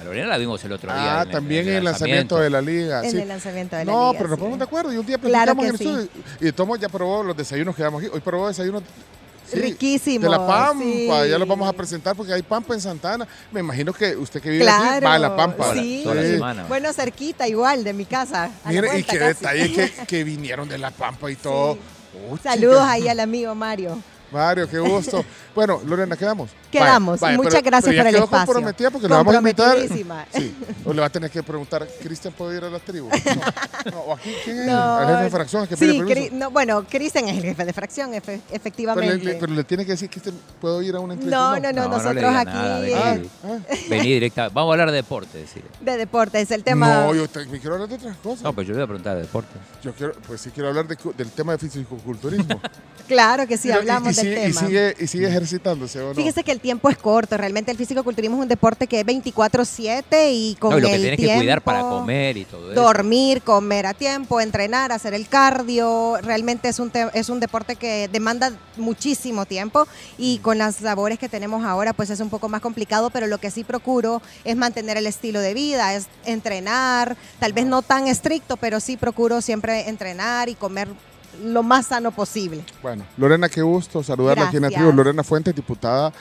[0.00, 1.20] a Lorena, la vimos el otro día.
[1.20, 3.04] Ah, en también en el lanzamiento de la liga.
[3.04, 3.18] En sí.
[3.18, 4.40] el lanzamiento de la no, liga, pero nos sí.
[4.40, 5.84] ponemos de acuerdo y un día platicamos en el sí.
[5.84, 6.08] estudio.
[6.40, 8.10] Y Tomo ya probó los desayunos que damos aquí.
[8.14, 8.82] Hoy probó desayunos
[9.50, 11.06] sí, Riquísimos, De la Pampa, sí.
[11.30, 13.26] ya los vamos a presentar porque hay Pampa en Santana.
[13.52, 15.72] Me imagino que usted que vive aquí Claro, va a la Pampa.
[15.74, 16.00] sí.
[16.04, 16.28] Toda la Sí.
[16.32, 16.64] semana.
[16.68, 18.50] Bueno, cerquita igual de mi casa.
[18.64, 19.34] la Mire, y qué casi.
[19.40, 21.78] detalle que, que vinieron de la Pampa y todo.
[22.42, 23.98] Saludos ahí al amigo Mario.
[24.30, 25.24] Mario, qué gusto.
[25.56, 26.50] Bueno, Lorena, quedamos.
[26.70, 27.18] Quedamos.
[27.34, 28.44] Muchas gracias por el espacio.
[28.46, 29.78] comprometida porque le vamos a invitar.
[30.30, 30.54] Sí.
[30.84, 33.08] O le va a tener que preguntar, ¿Cristian puede ir a la tribu?
[33.86, 33.90] No.
[33.92, 34.66] No, ¿O aquí quién es?
[34.66, 34.96] No.
[34.96, 35.98] Al jefe de fracción es que pide Sí.
[36.00, 39.24] Cri- no, bueno, Cristian es el jefe de fracción, efe- efectivamente.
[39.24, 41.38] le- pero le tiene que decir, Cristian, ¿puedo ir a una entrevista?
[41.38, 42.94] no, no, no, No, no le nosotros aquí nada, vení.
[42.94, 43.74] Ah, ah.
[43.88, 44.48] Vení directa.
[44.50, 45.64] Vamos a hablar de deporte, decir.
[45.80, 46.88] de deportes, el tema.
[47.04, 48.42] No, yo te- me quiero hablar de otras cosas.
[48.42, 49.54] No, pues yo le voy a preguntar de deporte.
[49.82, 52.60] Yo quiero, pues sí quiero hablar de del tema de fisiculturismo.
[53.06, 56.08] Claro que sí, Y- y- hablamos y, del sigue, y sigue, y sigue ejercitándose, ¿o
[56.08, 56.14] no?
[56.14, 60.30] Fíjese que el tiempo es corto, realmente el físico-culturismo es un deporte que es 24/7
[60.32, 62.72] y con No, y lo que el tienes tiempo, que cuidar para comer y todo
[62.72, 62.80] eso.
[62.80, 67.76] dormir, comer a tiempo, entrenar, hacer el cardio, realmente es un, te- es un deporte
[67.76, 69.86] que demanda muchísimo tiempo
[70.18, 73.38] y con las labores que tenemos ahora pues es un poco más complicado, pero lo
[73.38, 78.06] que sí procuro es mantener el estilo de vida, es entrenar, tal vez no tan
[78.08, 80.88] estricto, pero sí procuro siempre entrenar y comer
[81.44, 82.64] lo más sano posible.
[82.82, 84.82] Bueno, Lorena, qué gusto saludarla aquí en la Gracias.
[84.88, 84.96] tribu.
[84.96, 86.12] Lorena Fuentes, diputada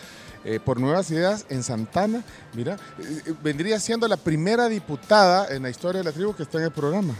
[0.43, 2.23] eh, por Nuevas Ideas en Santana.
[2.53, 6.43] Mira, eh, eh, vendría siendo la primera diputada en la historia de la tribu que
[6.43, 7.13] está en el programa.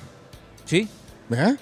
[0.65, 0.87] ¿Sí?
[1.29, 1.57] ¿Verdad?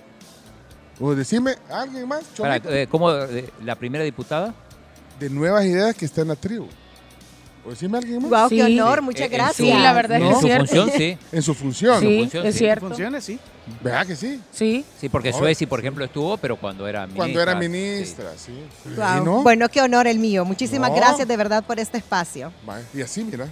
[1.00, 2.24] O decime, ¿alguien más?
[2.38, 4.54] Para, eh, ¿Cómo eh, la primera diputada?
[5.20, 6.68] de Nuevas Ideas que está en la tribu.
[7.66, 8.30] O decime alguien más.
[8.30, 8.56] Wow, Sí.
[8.58, 9.56] qué honor, Eh, muchas en su- gracias.
[9.70, 10.68] Sí, la verdad en es que su es cierto.
[10.76, 11.18] función, sí.
[11.32, 12.00] En su función.
[12.02, 12.60] Sí, función, es sí.
[12.60, 12.88] cierto.
[12.88, 13.40] Funciones, sí.
[13.82, 14.42] ¿Verdad que sí?
[14.52, 14.86] Sí.
[15.00, 17.18] Sí, porque No, Sueci, por ejemplo, estuvo, pero cuando era ministra.
[17.18, 17.58] Cuando era sí.
[17.70, 18.64] ministra, sí.
[18.96, 19.22] Guau.
[19.22, 19.44] ¿Y no?
[19.44, 20.44] Bueno, qué honor el mío.
[20.46, 20.96] Muchísimas No.
[20.98, 22.52] gracias de verdad por este espacio.
[22.94, 23.48] Y así, mira,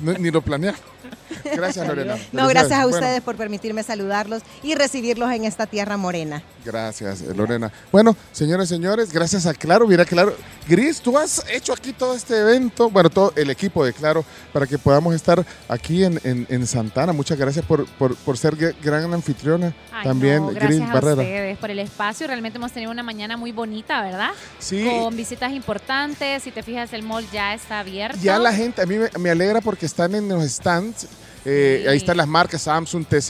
[0.00, 0.80] no- ni lo planearon.
[1.44, 2.16] Gracias, Lorena.
[2.32, 6.42] No, gracias a Bueno, ustedes por permitirme saludarlos y recibirlos en esta tierra morena.
[6.64, 7.70] Gracias, eh, Lorena.
[7.92, 9.86] Bueno, señores, señores, gracias a Claro.
[9.86, 10.34] Mira, Claro.
[10.66, 14.66] Gris, tú has hecho aquí todo este evento, bueno, todo el equipo de Claro, para
[14.66, 17.12] que podamos estar aquí en, en, en Santana.
[17.12, 19.04] Muchas gracias por, por, por ser gran
[19.52, 19.74] anfitriona.
[19.92, 21.14] Ay, También, no, Gris gracias a Barrera.
[21.22, 22.26] ustedes por el espacio.
[22.26, 24.30] Realmente hemos tenido una mañana muy bonita, ¿verdad?
[24.58, 24.84] Sí.
[24.84, 26.42] Con visitas importantes.
[26.42, 28.18] Si te fijas, el mall ya está abierto.
[28.22, 31.06] Ya la gente, a mí me, alegra porque están en los stands.
[31.46, 31.88] eh, Sí.
[31.88, 33.20] Ahí están las marcas Samsung, TCL.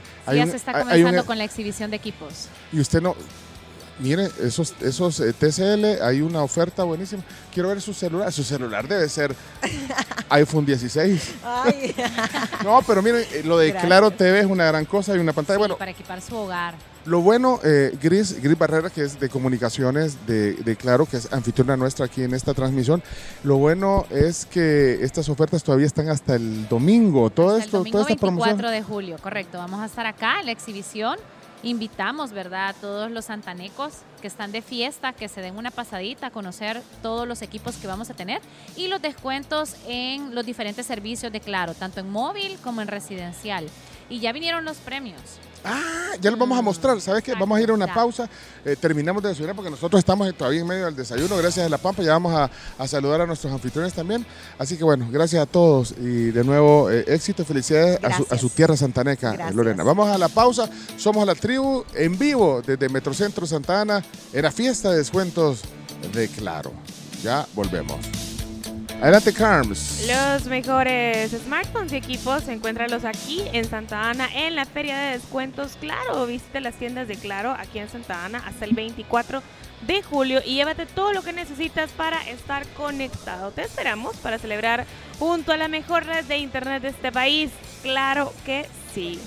[0.00, 2.48] Sí, hay ya un- se está hay comenzando un- con la exhibición de equipos.
[2.72, 3.14] Y usted no.
[4.02, 7.22] Mire, esos, esos eh, TCL, hay una oferta buenísima.
[7.54, 8.32] Quiero ver su celular.
[8.32, 9.34] Su celular debe ser
[10.30, 11.34] iPhone 16.
[11.44, 11.94] Ay.
[12.64, 13.86] No, pero miren, eh, lo de Gracias.
[13.86, 15.56] Claro TV es una gran cosa y una pantalla.
[15.56, 16.74] Sí, Bueno, para equipar su hogar.
[17.06, 21.32] lo bueno, eh, Gris, Gris Barrera, que es de comunicaciones de, de Claro, que es
[21.32, 23.02] anfitriona nuestra aquí en esta transmisión.
[23.42, 27.30] Lo bueno es que estas ofertas todavía están hasta el domingo.
[27.30, 28.72] Todo Hasta el esto, domingo toda esta 24 promoción.
[28.72, 29.58] de julio, correcto.
[29.58, 31.16] Vamos a estar acá en la exhibición.
[31.62, 36.28] Invitamos, ¿verdad?, a todos los santanecos que están de fiesta, que se den una pasadita
[36.28, 38.40] a conocer todos los equipos que vamos a tener
[38.76, 43.68] y los descuentos en los diferentes servicios de Claro, tanto en móvil como en residencial.
[44.08, 45.20] Y ya vinieron los premios.
[45.64, 47.00] Ah, ya lo vamos a mostrar.
[47.00, 47.34] ¿Sabes qué?
[47.34, 48.28] Vamos a ir a una pausa.
[48.64, 51.36] Eh, terminamos de desayunar porque nosotros estamos todavía en medio del desayuno.
[51.36, 52.02] Gracias a La Pampa.
[52.02, 54.26] Ya vamos a, a saludar a nuestros anfitriones también.
[54.58, 58.08] Así que bueno, gracias a todos y de nuevo eh, éxito, felicidades a su, a
[58.18, 58.40] Gracias.
[58.40, 59.54] su tierra santaneca, eh, Gracias.
[59.54, 59.84] Lorena.
[59.84, 60.68] Vamos a la pausa.
[60.96, 64.04] Somos la tribu en vivo desde Metrocentro Santa Ana.
[64.32, 65.60] Era fiesta de descuentos
[66.12, 66.72] de Claro.
[67.22, 68.31] Ya volvemos.
[69.02, 70.06] Adelante, Carms.
[70.06, 75.76] Los mejores smartphones y equipos, encuéntralos aquí en Santa Ana en la Feria de Descuentos
[75.80, 76.24] Claro.
[76.24, 79.42] Visita las tiendas de Claro aquí en Santa Ana hasta el 24
[79.88, 83.50] de julio y llévate todo lo que necesitas para estar conectado.
[83.50, 84.86] Te esperamos para celebrar
[85.18, 87.50] junto a la mejor red de internet de este país.
[87.82, 89.18] Claro que sí.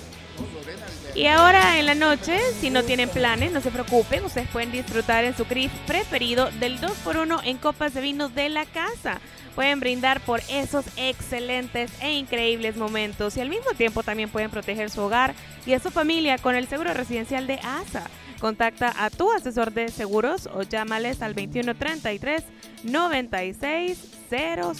[1.14, 5.24] Y ahora en la noche, si no tienen planes, no se preocupen, ustedes pueden disfrutar
[5.24, 9.20] en su CRIF preferido del 2x1 en copas de vino de la casa
[9.56, 14.90] pueden brindar por esos excelentes e increíbles momentos y al mismo tiempo también pueden proteger
[14.90, 15.34] su hogar
[15.64, 18.04] y a su familia con el seguro residencial de ASA.
[18.38, 22.44] Contacta a tu asesor de seguros o llámales al 2133
[22.84, 24.76] 9600.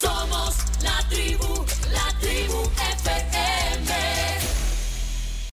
[0.00, 2.62] Somos la tribu, la tribu
[2.96, 3.57] FM.